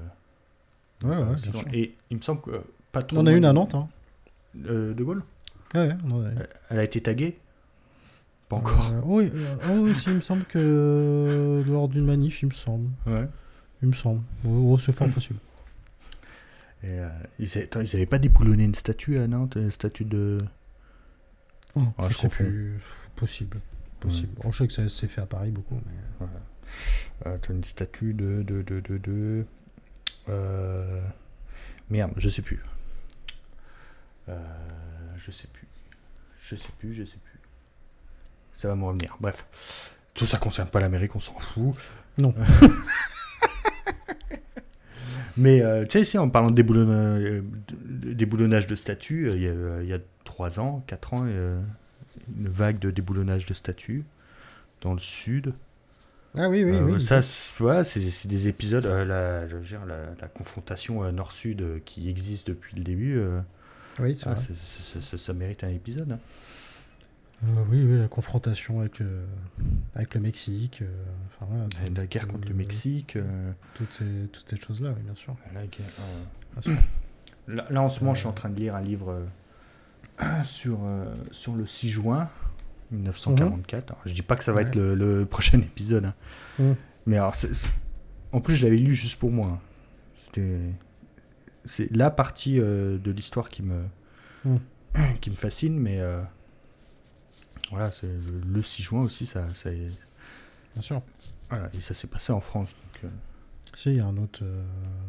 [1.02, 1.64] Ouais, ouais, euh, bien.
[1.72, 2.60] Et il me semble que euh,
[2.92, 3.18] pas trop.
[3.18, 3.74] On en a une à de- Nantes.
[3.74, 3.88] Hein.
[4.66, 5.22] euh, de Gaulle
[5.74, 6.46] Ouais, ouais, on en a une.
[6.70, 7.38] Elle a été taguée
[8.48, 8.90] Pas encore.
[8.92, 12.54] Euh, oui, euh, oh, si, il me semble que euh, lors d'une manif, il me
[12.54, 12.88] semble.
[13.06, 13.26] Ouais.
[13.82, 14.22] Il me semble.
[14.46, 15.38] Oh, oh, c'est fort possible.
[16.82, 20.04] Et, euh, ils, avaient, attends, ils avaient pas déboulonné une statue à Nantes, une statue
[20.04, 20.38] de.
[21.74, 22.80] Oh, Ah, je je sais plus.
[23.16, 23.60] Possible.
[24.00, 24.32] Possible.
[24.42, 25.74] Bon, je sais que ça s'est fait à Paris beaucoup.
[25.86, 26.26] Mais...
[26.26, 26.28] Euh,
[27.24, 28.42] t'as une statue de.
[28.42, 29.44] de, de, de, de
[30.28, 31.00] euh,
[31.90, 32.60] Merde, je sais plus.
[34.28, 34.36] Euh,
[35.16, 35.66] je sais plus.
[36.40, 37.40] Je sais plus, je sais plus.
[38.56, 39.16] Ça va me revenir.
[39.20, 39.44] Bref.
[40.14, 41.74] Tout ça concerne pas l'Amérique, on s'en fout.
[42.18, 42.34] Non.
[45.36, 49.28] Mais euh, tu sais, ici, en parlant de déboulonna- euh, de- de déboulonnage de statues,
[49.28, 51.60] euh, il y, a, il y a 3 ans, 4 ans, euh,
[52.38, 54.04] une vague de déboulonnage de statues
[54.80, 55.52] dans le sud.
[56.36, 57.00] Ah oui, oui, Euh, oui.
[57.00, 61.10] ça, c'est- voilà, c'est des épisodes, euh, la, je veux dire, la, la confrontation euh,
[61.12, 63.18] nord-sud euh, qui existe depuis le début,
[63.98, 66.12] Oui, ah, c'est- ça mérite un épisode.
[66.12, 66.18] hein.
[67.70, 69.20] Oui, oui, la confrontation avec le,
[69.94, 70.82] avec le Mexique.
[71.28, 73.18] enfin, voilà, La, la guerre contre le Mexique.
[73.74, 75.36] Toutes ces, toutes ces choses-là, oui, bien sûr.
[75.54, 75.86] la guerre,
[76.54, 76.82] Bien sûr.
[77.48, 79.22] Là, là, en ce moment, je suis en train de lire un livre
[80.44, 80.78] sur,
[81.30, 82.30] sur le 6 juin
[82.90, 83.90] 1944.
[83.90, 84.66] Alors, je dis pas que ça va Ouais.
[84.68, 86.06] être le, le prochain épisode.
[86.58, 86.74] hein.
[87.06, 87.34] Mais alors,
[88.32, 89.46] en plus, je l'avais lu juste pour moi.
[89.48, 89.60] hein.
[90.16, 90.58] C'était,
[91.64, 93.84] c'est la partie euh, de l'histoire qui me,
[95.20, 95.78] qui me fascine.
[95.78, 96.20] Mais euh,
[97.70, 101.02] voilà, c'est le, le 6 juin aussi, ça, ça, Bien sûr.
[101.48, 102.70] voilà, et ça s'est passé en France.
[102.70, 103.08] donc, euh,
[103.74, 104.64] Si, il y a un autre, euh,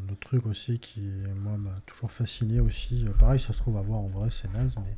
[0.08, 1.02] un autre truc aussi qui,
[1.36, 3.06] moi, m'a toujours fasciné aussi.
[3.06, 4.96] Euh, pareil, ça se trouve à voir en vrai, c'est naze, mais.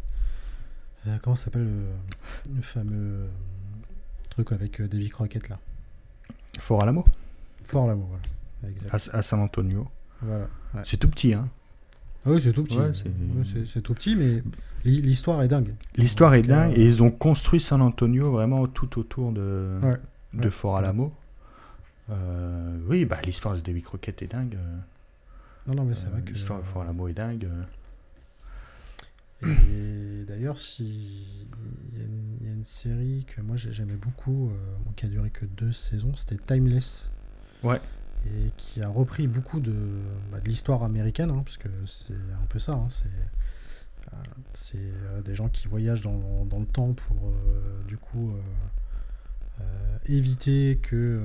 [1.07, 3.27] Euh, comment s'appelle le, le fameux euh,
[4.29, 5.59] truc avec euh, Davy Crockett là?
[6.59, 7.05] Fort Alamo,
[7.63, 8.73] Fort l'amour, voilà.
[8.75, 8.93] Exact.
[9.13, 9.87] à, à San Antonio.
[10.21, 10.47] Voilà.
[10.73, 10.81] ouais.
[10.83, 11.47] C'est tout petit, hein.
[12.25, 12.77] Ah oui, c'est tout petit.
[12.77, 12.91] Ouais,
[13.65, 14.43] c'est- tout petit, mais
[14.83, 15.73] l'hi- l'histoire est dingue.
[15.95, 19.97] L'histoire est euh, dingue et ils ont construit San Antonio vraiment tout autour de, Ouais,
[20.33, 21.13] de ouais, Fort Alamo.
[22.09, 24.55] Euh, oui, bah, l'histoire de Davy Crockett est dingue.
[24.55, 24.77] euh,
[25.67, 26.31] Non, non, mais c'est euh, vrai que.
[26.33, 27.45] L'histoire de Fort Alamo est dingue.
[27.45, 27.63] euh.
[29.43, 31.45] Et d'ailleurs, si
[31.91, 34.53] il y, a une- il y a une série que moi j'ai- j'aimais beaucoup, euh,
[34.95, 37.09] qui a duré que deux saisons, c'était Timeless.
[37.63, 37.81] Ouais.
[38.25, 39.73] Et qui a repris beaucoup de,
[40.31, 42.73] bah, de l'histoire américaine, hein, parce que c'est un peu ça.
[42.73, 43.05] hein, c'est
[44.13, 44.17] euh,
[44.53, 48.33] c'est, euh, des gens qui voyagent dans, dans le temps pour euh, du coup
[50.05, 51.21] éviter que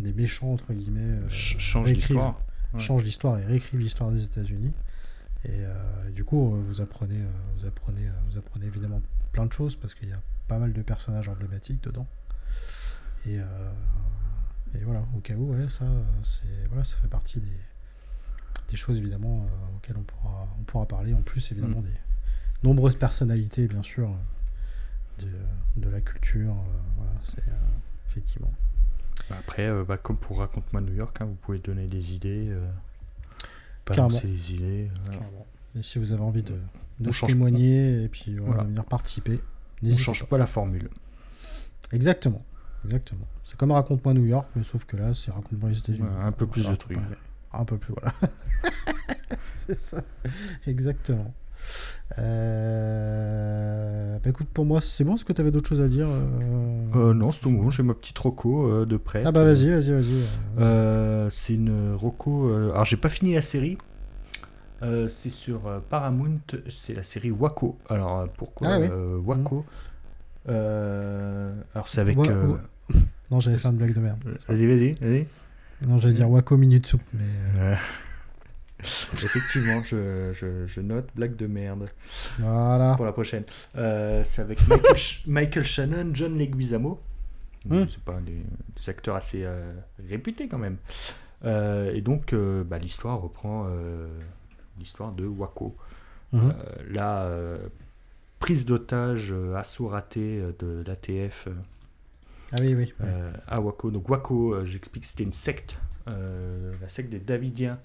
[0.00, 2.40] des méchants entre guillemets Ch- change réécrivent- l'histoire.
[2.74, 2.80] Ouais.
[2.80, 4.72] change l'histoire et réécrivent l'histoire des États-Unis.
[5.44, 9.00] Et, euh, et du coup, euh, vous apprenez, euh, vous apprenez, vous apprenez évidemment
[9.32, 12.06] plein de choses parce qu'il y a pas mal de personnages emblématiques dedans.
[13.26, 13.36] Et,
[14.74, 15.84] et voilà, au cas où, ouais, ça,
[16.68, 17.58] voilà, ça fait partie des,
[18.70, 21.12] des choses évidemment euh, auxquelles on pourra, on pourra parler.
[21.14, 21.84] En plus, évidemment, Mm.
[21.84, 21.98] des
[22.68, 24.10] nombreuses personnalités, bien sûr,
[25.18, 25.28] de,
[25.76, 26.52] de la culture.
[26.52, 27.42] euh, voilà, c'est
[28.08, 28.52] effectivement.
[29.28, 32.56] Bah, Après, bah, comme pour Raconte-moi New York, hein, vous pouvez donner des idées.
[33.90, 34.20] Euh, Carrément.
[34.20, 34.90] des idées.
[35.04, 35.20] voilà.
[35.78, 36.54] Et si vous avez envie de,
[37.00, 38.62] de témoigner et puis voilà, Voilà.
[38.64, 39.40] de venir participer,
[39.84, 40.30] On change pas.
[40.30, 40.88] pas la formule.
[41.92, 42.44] Exactement.
[42.84, 43.26] Exactement.
[43.44, 46.06] C'est comme Raconte-moi New York, mais sauf que là, c'est Raconte-moi les États-Unis.
[46.08, 46.98] Ouais, un peu plus de trucs.
[47.52, 48.14] Un peu plus, voilà.
[49.54, 50.02] c'est ça,
[50.66, 51.34] exactement.
[52.18, 55.14] Euh, Bah écoute, pour moi, c'est bon.
[55.14, 56.24] Est-ce que tu avais d'autres choses à dire euh
[56.94, 59.22] Euh, non, c'est tout bon, j'ai ma petite roco euh, de près.
[59.24, 61.30] Ah bah vas-y, vas-y, vas-y.
[61.30, 63.78] C'est une euh, alors j'ai pas fini la série.
[65.08, 67.78] C'est sur Paramount, c'est la série Waco.
[67.88, 68.88] Alors pourquoi Ah oui.
[69.24, 69.64] Waco
[70.48, 72.16] Euh, Alors c'est avec.
[73.30, 74.18] Non, j'allais faire une blague de merde.
[74.48, 75.26] Vas-y, vas-y, vas-y.
[75.86, 77.76] Non, j'allais dire Wako Minute Soup, mais.
[79.12, 81.88] Effectivement, je, je- je note blague de merde
[82.38, 82.94] Voilà.
[82.96, 83.44] pour la prochaine.
[83.76, 87.00] Euh, c'est avec Michael, Sh- Michael Shannon, John Leguizamo.
[87.68, 87.84] Hmm.
[87.90, 88.32] C'est pas des,
[88.80, 89.72] des acteurs assez euh,
[90.08, 90.76] réputés quand même.
[91.44, 93.66] Euh, et donc, bah, l'histoire reprend
[94.78, 95.76] l'histoire de Waco.
[96.32, 96.52] Euh,
[96.88, 97.28] la
[98.38, 101.48] prise d'otage, assaut raté de l'ATF
[102.52, 102.92] Ah oui, oui.
[103.00, 103.06] ouais.
[103.46, 103.90] à Waco.
[103.90, 105.76] Donc Waco, j'explique, c'était une secte,
[106.06, 107.78] la secte des Davidiens,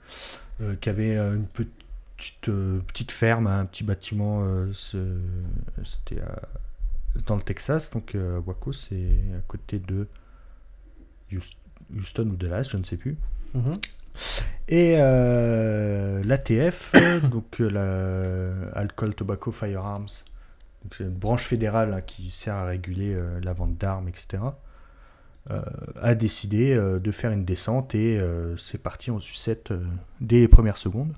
[0.61, 6.21] euh, qui avait euh, une petite, euh, petite ferme, un petit bâtiment, euh, c'était
[7.25, 7.91] dans le Texas.
[7.91, 8.95] Donc euh, Waco, c'est
[9.37, 10.07] à côté de
[11.95, 13.17] Houston, ou Dallas, je ne sais plus.
[13.53, 13.75] Mhm.
[14.67, 20.23] Et euh, l'ATF, euh, donc euh, la Alcohol, Tobacco, Firearms,
[20.91, 24.49] c'est une branche fédérale hein, qui sert à réguler euh, la vente d'armes, etc., euh,
[26.01, 29.83] a décidé euh, de faire une descente et euh, c'est parti en sucette euh,
[30.21, 31.13] dès les premières secondes.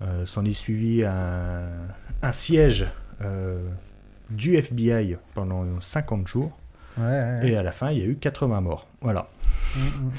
[0.00, 1.68] Euh, S'en est suivi un,
[2.22, 2.86] un siège
[3.20, 3.68] euh,
[4.30, 6.56] du FBI pendant 50 jours
[6.96, 7.10] Ouais, ouais,
[7.42, 7.50] ouais.
[7.50, 8.88] et à la fin il y a eu 80 morts.
[9.00, 9.28] Voilà.
[9.76, 10.12] Mhm, mhm.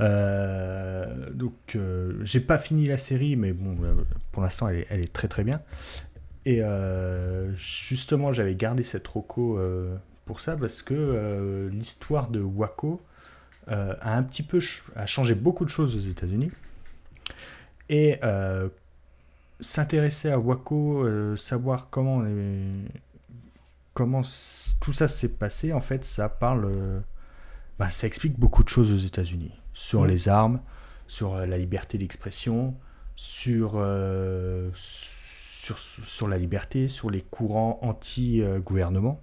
[0.00, 3.94] Euh, donc, euh, j'ai pas fini la série, mais bon, euh,
[4.32, 5.60] pour l'instant, elle est, elle est très très bien.
[6.46, 9.94] Et euh, justement, j'avais gardé cette roco euh,
[10.26, 13.00] pour ça parce que euh, l'histoire de Waco
[13.68, 16.50] euh, a un petit peu ch- a changé beaucoup de choses aux États-Unis.
[17.88, 18.68] Et euh,
[19.60, 22.84] s'intéresser à Waco, savoir comment les-
[23.94, 24.22] comment
[24.80, 27.02] tout ça s'est passé, en fait, ça parle.
[27.78, 30.06] bah, ça explique beaucoup de choses aux États-Unis sur Mm.
[30.08, 30.60] les armes,
[31.06, 32.74] sur la liberté d'expression,
[33.14, 33.72] sur,
[34.74, 39.20] sur, sur la liberté, sur les courants anti-gouvernement.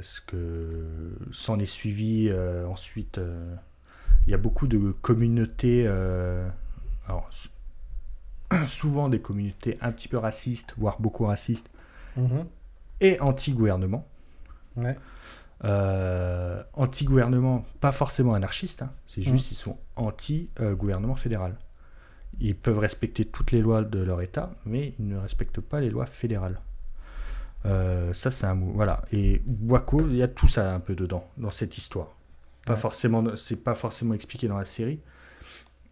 [0.00, 3.54] Parce que s'en est suivi euh, ensuite, euh,
[4.26, 6.48] il y a beaucoup de communautés, euh,
[7.06, 7.28] alors,
[8.66, 11.68] souvent des communautés un petit peu racistes, voire beaucoup racistes,
[12.16, 12.46] Mhm.
[13.02, 14.08] et anti-gouvernement.
[14.76, 14.96] Ouais.
[15.64, 21.58] Euh, anti-gouvernement, pas forcément anarchistes, hein, c'est juste qu'ils sont anti-gouvernement fédéral.
[22.38, 25.90] Ils peuvent respecter toutes les lois de leur État, mais ils ne respectent pas les
[25.90, 26.58] lois fédérales.
[27.66, 28.72] Euh, ça, c'est un mot.
[28.74, 29.02] Voilà.
[29.12, 32.14] Et Waco, il y a tout ça un peu dedans, dans cette histoire.
[32.66, 32.78] Pas Ouais.
[32.78, 35.00] forcément, c'est pas forcément expliqué dans la série,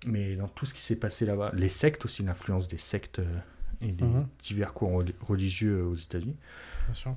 [0.07, 1.51] mais dans tout ce qui s'est passé là-bas.
[1.55, 3.39] Les sectes aussi, l'influence des sectes euh,
[3.81, 4.27] et des Mhm.
[4.43, 6.37] divers courants religieux aux États-Unis.
[6.87, 7.15] Bien sûr.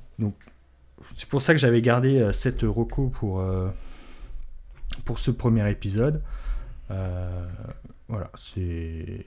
[1.18, 3.70] C'est pour ça que j'avais gardé euh, cette reco pour, euh,
[5.06, 6.22] pour ce premier épisode.
[6.91, 7.47] Euh,
[8.08, 9.26] voilà, c'est.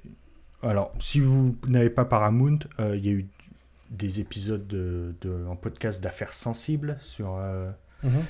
[0.63, 3.27] Alors, si vous n'avez pas Paramount, euh, il y a eu
[3.95, 7.71] des épisodes de, de- en podcast d'affaires sensibles sur, euh,
[8.03, 8.23] Mhm.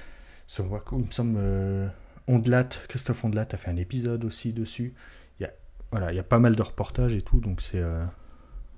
[0.47, 0.65] sur.
[0.93, 1.89] Il me semble, euh,
[2.29, 4.95] Ondelat, Christophe Ondelat a fait un épisode aussi dessus.
[5.39, 5.53] Il y a,
[5.91, 7.81] voilà, il y a pas mal de reportages et tout, donc c'est.
[7.81, 8.05] euh,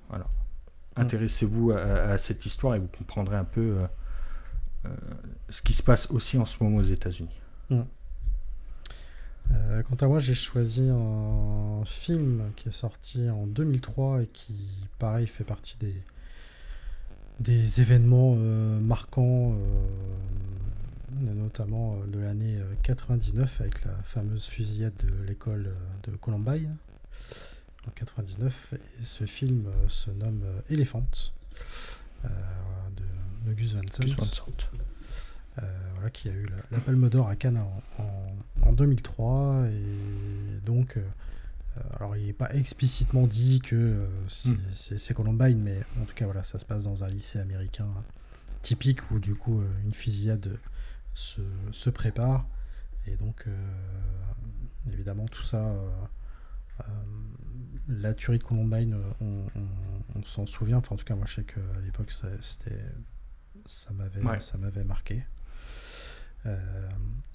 [0.09, 0.25] voilà.
[0.97, 1.01] Mm.
[1.03, 1.81] Intéressez-vous à,
[2.13, 3.77] à cette histoire et vous comprendrez un peu.
[5.49, 7.41] ce qui se passe aussi en ce moment aux États-Unis.
[9.53, 14.55] Euh, quant à moi, j'ai choisi un film qui est sorti en 2003 et qui,
[14.99, 15.95] pareil, fait partie des,
[17.41, 24.95] des événements euh, marquants, euh, notamment euh, de l'année euh, 99 avec la fameuse fusillade
[25.03, 25.71] de l'école
[26.05, 26.77] de Columbine
[27.87, 28.75] en 99.
[28.75, 31.05] Et ce film se nomme Elephant
[32.25, 32.29] de,
[33.49, 33.83] de Gus Van
[34.25, 34.71] Sant.
[35.63, 39.67] Euh, voilà, qui a eu la, la Palme d'Or à Cannes en, en- en 2003.
[39.69, 41.03] Et donc, euh,
[41.95, 44.99] alors il n'est pas explicitement dit que euh, c'est Mm.
[44.99, 47.89] c'est- Columbine, mais en tout cas, voilà, ça se passe dans un lycée américain
[48.63, 50.59] typique où du coup euh, une fusillade
[51.15, 51.41] se,
[51.73, 52.47] se prépare.
[53.07, 53.71] Et donc, euh,
[54.93, 55.71] évidemment, tout ça.
[55.75, 55.89] euh,
[56.81, 56.85] euh,
[57.89, 60.79] la tuerie de Columbine, euh, on, on- on s'en souvient.
[60.79, 62.83] Enfin, en tout cas, moi, je sais qu'à l'époque, ça- c'était,
[63.65, 64.41] ça m'avait, Ouais.
[64.41, 65.25] ça m'avait marqué.
[66.47, 66.89] Euh,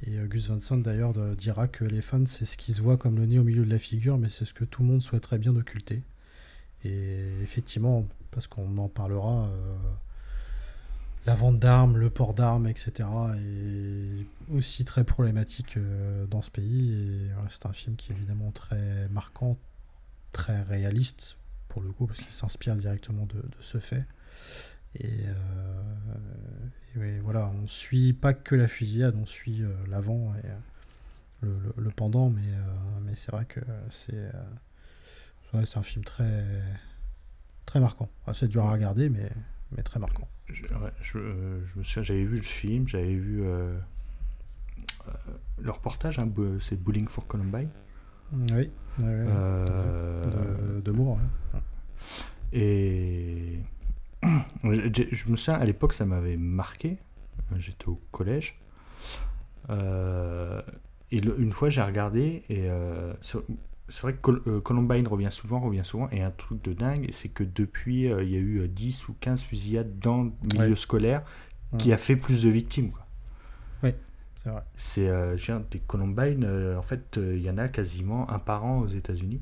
[0.03, 3.17] et Gus Van Sant d'ailleurs dira que les fans c'est ce qui se voit comme
[3.17, 5.37] le nez au milieu de la figure, mais c'est ce que tout le monde souhaiterait
[5.37, 6.01] bien occulter.
[6.83, 9.75] Et effectivement, parce qu'on en parlera, euh,
[11.27, 13.07] la vente d'armes, le port d'armes, etc.
[13.37, 17.29] est aussi très problématique euh, dans ce pays.
[17.33, 19.57] Voilà, c'est un film qui est évidemment très marquant,
[20.31, 21.37] très réaliste
[21.67, 24.05] pour le coup, parce qu'il s'inspire directement de ce fait.
[24.95, 25.33] Et, euh,
[26.95, 30.57] et ouais, voilà, on suit pas que la fusillade, on suit euh, l'avant et euh,
[31.41, 32.41] le, le- le pendant, mais,
[33.03, 34.29] mais c'est vrai que c'est
[35.53, 36.45] ouais, un film très,
[37.65, 38.09] très marquant.
[38.33, 39.29] C'est dur à regarder, mais,
[39.75, 40.27] mais très marquant.
[40.49, 41.17] Je, ouais, je,
[41.65, 43.77] je me souviens, j'avais vu le film, j'avais vu euh,
[45.07, 45.11] euh,
[45.59, 46.29] le reportage, hein,
[46.59, 47.69] c'est Bowling for Columbine.
[48.33, 48.69] Oui,
[49.01, 51.19] Euh, de, de Moore.
[52.53, 53.59] Et
[54.63, 56.97] je, je me souviens, à l'époque, ça m'avait marqué.
[57.57, 58.59] J'étais au collège.
[59.69, 60.61] Euh,
[61.11, 65.31] et le- une fois, j'ai regardé et euh, c'est vrai que Col- euh, Columbine revient
[65.31, 66.09] souvent, revient souvent.
[66.11, 69.07] Et un truc de dingue, c'est que depuis, euh, il y a eu euh, 10
[69.09, 70.75] ou 15 fusillades dans le milieu Ouais.
[70.75, 71.23] scolaire
[71.77, 71.93] qui Ouais.
[71.93, 72.91] a fait plus de victimes.
[72.91, 73.05] quoi.
[74.37, 74.63] C'est vrai.
[74.75, 78.39] C'est euh, je des Columbine, euh, en fait, euh, il y en a quasiment un
[78.39, 79.39] par an aux États-Unis.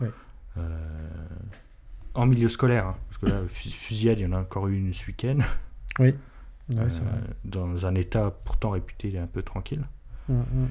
[0.00, 0.10] Ouais.
[2.14, 4.76] En milieu scolaire, hein, parce que là, fu- fusillade, il y en a encore eu
[4.76, 5.38] une ce week-end,
[5.98, 6.14] Oui,
[6.74, 6.90] euh, vrai.
[7.44, 9.82] dans un état pourtant réputé un peu tranquille.
[10.28, 10.68] Hum, hum.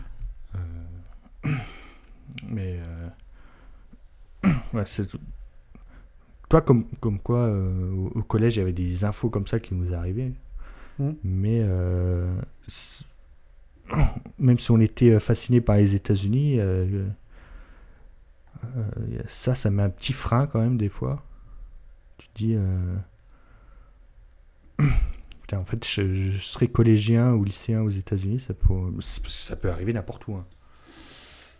[0.55, 1.49] Euh,
[2.47, 5.07] mais euh, ouais, c'est
[6.49, 9.59] toi comme comme quoi euh, au, au collège il y avait des infos comme ça
[9.59, 10.31] qui nous arrivaient
[10.99, 11.11] Mm.
[11.23, 12.33] mais euh,
[14.39, 17.07] même si on était fasciné par les États-Unis euh,
[18.77, 21.23] euh, ça ça met un petit frein quand même des fois
[22.17, 22.95] tu te dis euh,
[25.41, 29.71] Putain, en fait je, je serais collégien ou lycéen aux États-Unis ça peut ça peut
[29.71, 30.45] arriver n'importe où hein.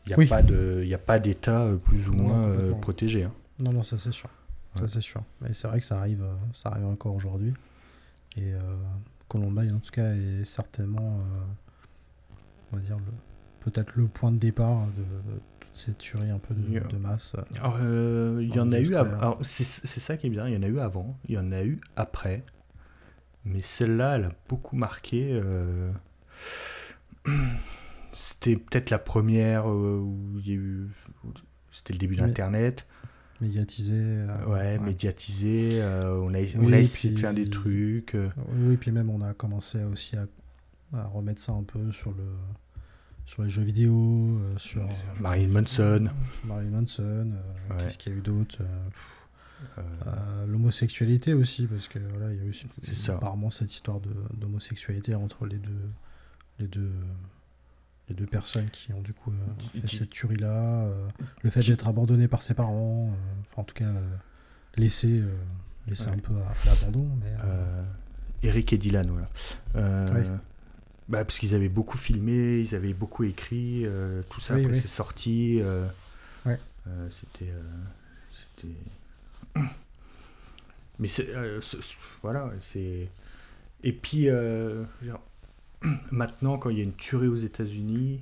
[0.10, 3.24] Il n'y a, pas d'État euh, plus ou Non, moins euh, protégé.
[3.24, 3.34] hein.
[3.60, 4.30] Non, non, ça c'est sûr.
[4.76, 4.88] Ça Ouais.
[4.88, 5.22] c'est sûr.
[5.42, 7.54] Mais c'est vrai que ça arrive, ça arrive encore aujourd'hui.
[8.38, 8.60] Et euh,
[9.28, 12.34] Columbine, en tout cas, est certainement, euh,
[12.72, 12.96] on va dire,
[13.60, 15.40] peut-être le point de départ de, de
[15.86, 17.36] toutes ces tueries un peu de, masse.
[17.60, 19.18] Alors, euh, il y En a eu avant.
[19.18, 21.52] alors, C'est ça qui est bien, il y en a eu avant, il y en
[21.52, 22.44] a eu après.
[23.46, 25.30] Mais celle-là, elle a beaucoup marqué.
[25.32, 25.92] euh,
[28.12, 30.88] C'était peut-être la première euh, où il y a eu.
[31.72, 32.88] C'était le début d'Internet.
[33.40, 33.94] Médiatisé.
[33.96, 35.80] euh, ouais, médiatisé.
[35.82, 38.16] euh, on a, on essayé de faire des trucs.
[38.16, 40.26] euh, Oui, oui, puis même on a commencé aussi à,
[40.94, 42.24] à remettre ça un peu sur, le,
[43.28, 43.94] sur les jeux vidéo,
[44.40, 44.88] euh, sur euh,
[45.20, 46.10] Marilyn Manson.
[46.46, 47.84] Marilyn Manson, euh, Ouais.
[47.84, 48.58] qu'est-ce qu'il y a eu d'autre
[50.48, 54.00] L'homosexualité aussi, parce que voilà, il y a eu apparemment cette histoire
[54.34, 55.90] d'homosexualité entre les deux,
[56.60, 56.92] les deux,
[58.10, 61.08] les deux personnes qui ont du coup euh, fait cette tuerie-là, euh,
[61.44, 63.92] le fait d'être abandonné par ses parents, euh, enfin, en tout cas
[64.76, 65.24] laissé,
[65.88, 66.12] laissé Ouais.
[66.12, 67.10] un peu à, à l'abandon.
[67.22, 67.34] Mais,
[68.48, 70.06] Eric et Dylan, voilà.
[70.14, 70.22] Oui.
[71.10, 74.74] Bah, parce qu'ils avaient beaucoup filmé, ils avaient beaucoup écrit, euh, tout ça Oui, après
[74.76, 74.80] oui.
[74.82, 75.60] c'est sorti.
[75.62, 75.88] euh,
[76.46, 76.60] Ouais.
[76.88, 77.52] euh, c'était.
[78.34, 78.74] c'était.
[81.00, 81.28] Mais c'est.
[81.62, 83.08] ce- ce- voilà, c'est.
[83.84, 84.28] Et puis,
[85.02, 85.20] dire,
[86.12, 88.22] maintenant, quand il y a une tuerie aux États-Unis,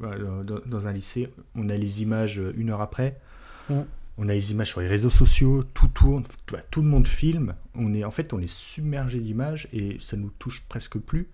[0.00, 3.18] dans, un lycée, on a les images une heure après.
[3.70, 3.84] Ouais.
[4.16, 7.54] On a les images sur les réseaux sociaux, tout tourne, tout, tout le monde filme.
[7.74, 11.28] On est, en fait, on est submergé d'images et ça nous touche presque plus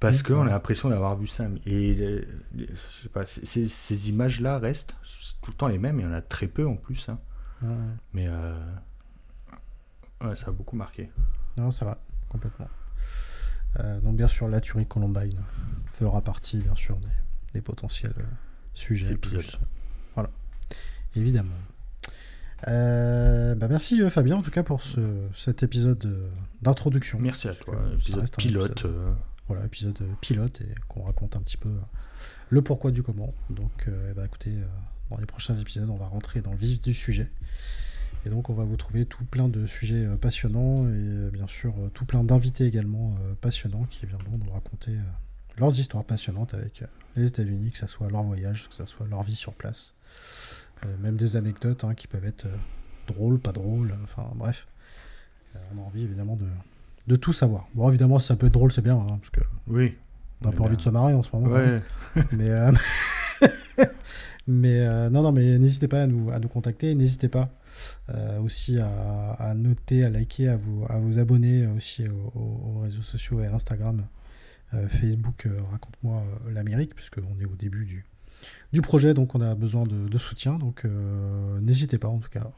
[0.00, 1.44] parce qu'on a l'impression d'avoir vu ça.
[1.66, 4.94] Et les- les- je sais pas, ces, ces images-là restent
[5.42, 5.98] tout le temps les mêmes.
[6.00, 7.08] Il y en a très peu en plus.
[7.08, 7.18] hein.
[7.62, 7.74] ouais,
[8.12, 8.54] Mais euh,
[10.22, 11.10] ouais, ça a beaucoup marqué.
[11.56, 11.98] non, ça va,
[12.28, 12.68] complètement.
[13.80, 15.40] Euh, donc bien sûr, la tuerie Columbine
[15.92, 17.08] fera partie, bien sûr, des,
[17.54, 18.22] des potentiels euh,
[18.74, 19.16] sujets.
[20.14, 20.30] Voilà,
[21.16, 21.54] évidemment.
[22.68, 25.00] Euh, bah merci euh, Fabien en tout cas pour ce,
[25.34, 27.18] cet épisode euh, d'introduction.
[27.18, 27.74] Merci à toi.
[27.94, 28.70] Épisode pilote.
[28.70, 29.12] épisode, euh,
[29.52, 31.80] voilà, épisode euh, pilote et qu'on raconte un petit peu euh,
[32.48, 33.34] le pourquoi du comment.
[33.50, 34.54] Donc euh, eh ben, écoutez,
[35.10, 37.30] dans les prochains épisodes, on va rentrer dans le vif du sujet.
[38.24, 42.04] Et donc on va vous trouver tout plein de sujets passionnants et bien sûr tout
[42.04, 44.96] plein d'invités également passionnants qui viendront nous raconter
[45.58, 46.84] leurs histoires passionnantes avec
[47.16, 49.92] les États-Unis, que ce soit leur voyage, que ce soit leur vie sur place.
[51.00, 52.46] Même des anecdotes hein, qui peuvent être
[53.08, 54.68] drôles, pas drôles, enfin bref.
[55.74, 56.46] On a envie évidemment de,
[57.06, 57.68] de tout savoir.
[57.74, 59.94] Bon évidemment si ça peut être drôle c'est bien, hein, parce que Oui.
[60.40, 61.54] on n'a pas envie de se marrer en ce moment.
[61.56, 61.80] hein.
[62.16, 62.24] Ouais.
[62.32, 62.72] Mais, euh,
[64.46, 66.94] mais euh, non, non, mais n'hésitez pas à nous, à nous contacter.
[66.94, 67.48] N'hésitez pas
[68.10, 72.76] euh, aussi à, à noter, à liker, à vous, à vous abonner aussi aux, aux-
[72.76, 74.04] aux réseaux sociaux et Instagram,
[74.88, 78.06] Facebook, Raconte-moi l'Amérique, puisqu'on est au début du,
[78.72, 80.58] du projet, donc on a besoin de, de soutien.
[80.58, 82.50] Donc euh, n'hésitez pas en tout cas.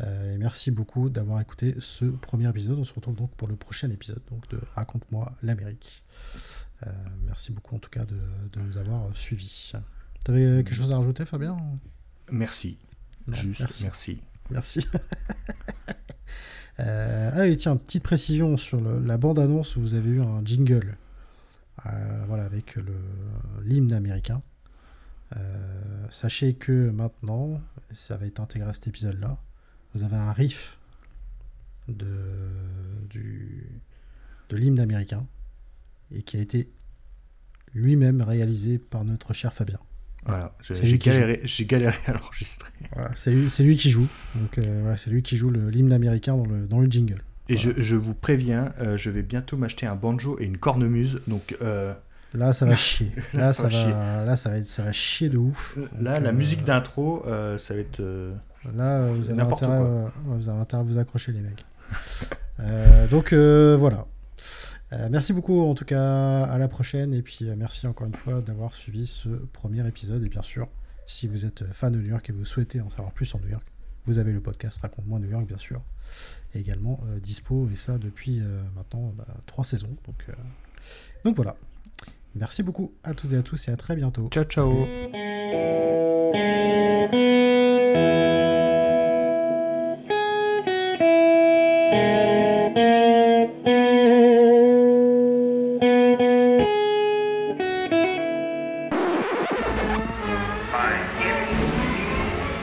[0.00, 2.78] Euh, et merci beaucoup d'avoir écouté ce premier épisode.
[2.78, 6.02] On se retrouve donc pour le prochain épisode donc de Raconte-moi l'Amérique.
[6.86, 6.90] Euh,
[7.26, 8.16] merci beaucoup en tout cas de,
[8.52, 9.72] de nous avoir suivis.
[10.24, 11.56] Tu avais quelque chose à rajouter, Fabien?
[12.30, 12.78] Merci.
[13.26, 13.82] Non, Juste, merci.
[13.84, 14.20] merci.
[14.50, 14.86] Merci.
[16.78, 20.96] Ah oui, tiens, petite précision sur le- la bande-annonce où vous avez eu un jingle.
[22.26, 22.76] Voilà, avec
[23.62, 24.42] l'hymne américain.
[25.36, 27.60] Euh, sachez que maintenant,
[27.92, 29.38] ça va être intégré à cet épisode-là,
[29.94, 30.78] vous avez un riff
[31.88, 32.06] de,
[33.08, 33.66] du,
[34.48, 35.26] de l'hymne américain
[36.12, 36.68] et qui a été
[37.74, 39.78] lui-même réalisé par notre cher Fabien.
[40.26, 42.70] Voilà, j'ai galéré, à l'enregistrer.
[42.92, 43.30] Voilà, c'est
[43.62, 44.08] lui, qui joue.
[44.34, 47.22] Donc euh, voilà, c'est lui qui joue l'hymne américain dans le, dans le jingle.
[47.48, 51.20] Et je, je vous préviens, euh, je vais bientôt m'acheter un banjo et une cornemuse.
[51.26, 51.94] Donc euh,
[52.34, 53.12] Là, ça va chier.
[53.34, 55.76] Là, ça Ça va va, là, ça va, être, ça va chier de ouf.
[56.00, 58.00] là, Donc, la euh, musique d'intro, euh, ça va être.
[58.00, 58.32] euh,
[58.74, 60.12] Là, vous avez, intérêt, quoi.
[60.26, 61.64] vous avez intérêt à vous accrocher, les mecs.
[63.10, 64.06] Donc voilà.
[65.10, 66.42] Merci beaucoup en tout cas.
[66.44, 67.14] À la prochaine.
[67.14, 70.22] Et puis merci encore une fois d'avoir suivi ce premier épisode.
[70.24, 70.68] Et bien sûr,
[71.06, 73.48] si vous êtes fan de New York et vous souhaitez en savoir plus sur New
[73.48, 73.64] York,
[74.06, 75.80] vous avez le podcast Raconte-moi New York, bien sûr.
[76.54, 77.68] Et également dispo.
[77.72, 78.40] Et ça depuis
[78.76, 79.96] maintenant bah, trois saisons.
[80.06, 80.26] Donc,
[81.24, 81.56] donc voilà.
[82.34, 84.28] Merci beaucoup à toutes et à tous et à très bientôt.
[84.30, 84.86] Ciao, ciao.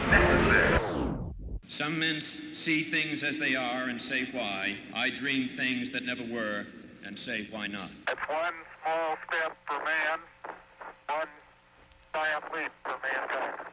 [0.09, 0.77] Necessary.
[1.67, 4.75] Some men see things as they are and say why.
[4.95, 6.65] I dream things that never were
[7.07, 7.89] and say why not.
[8.09, 8.53] It's one
[8.83, 10.19] small step for man,
[11.07, 11.27] one
[12.13, 13.66] giant leap for mankind.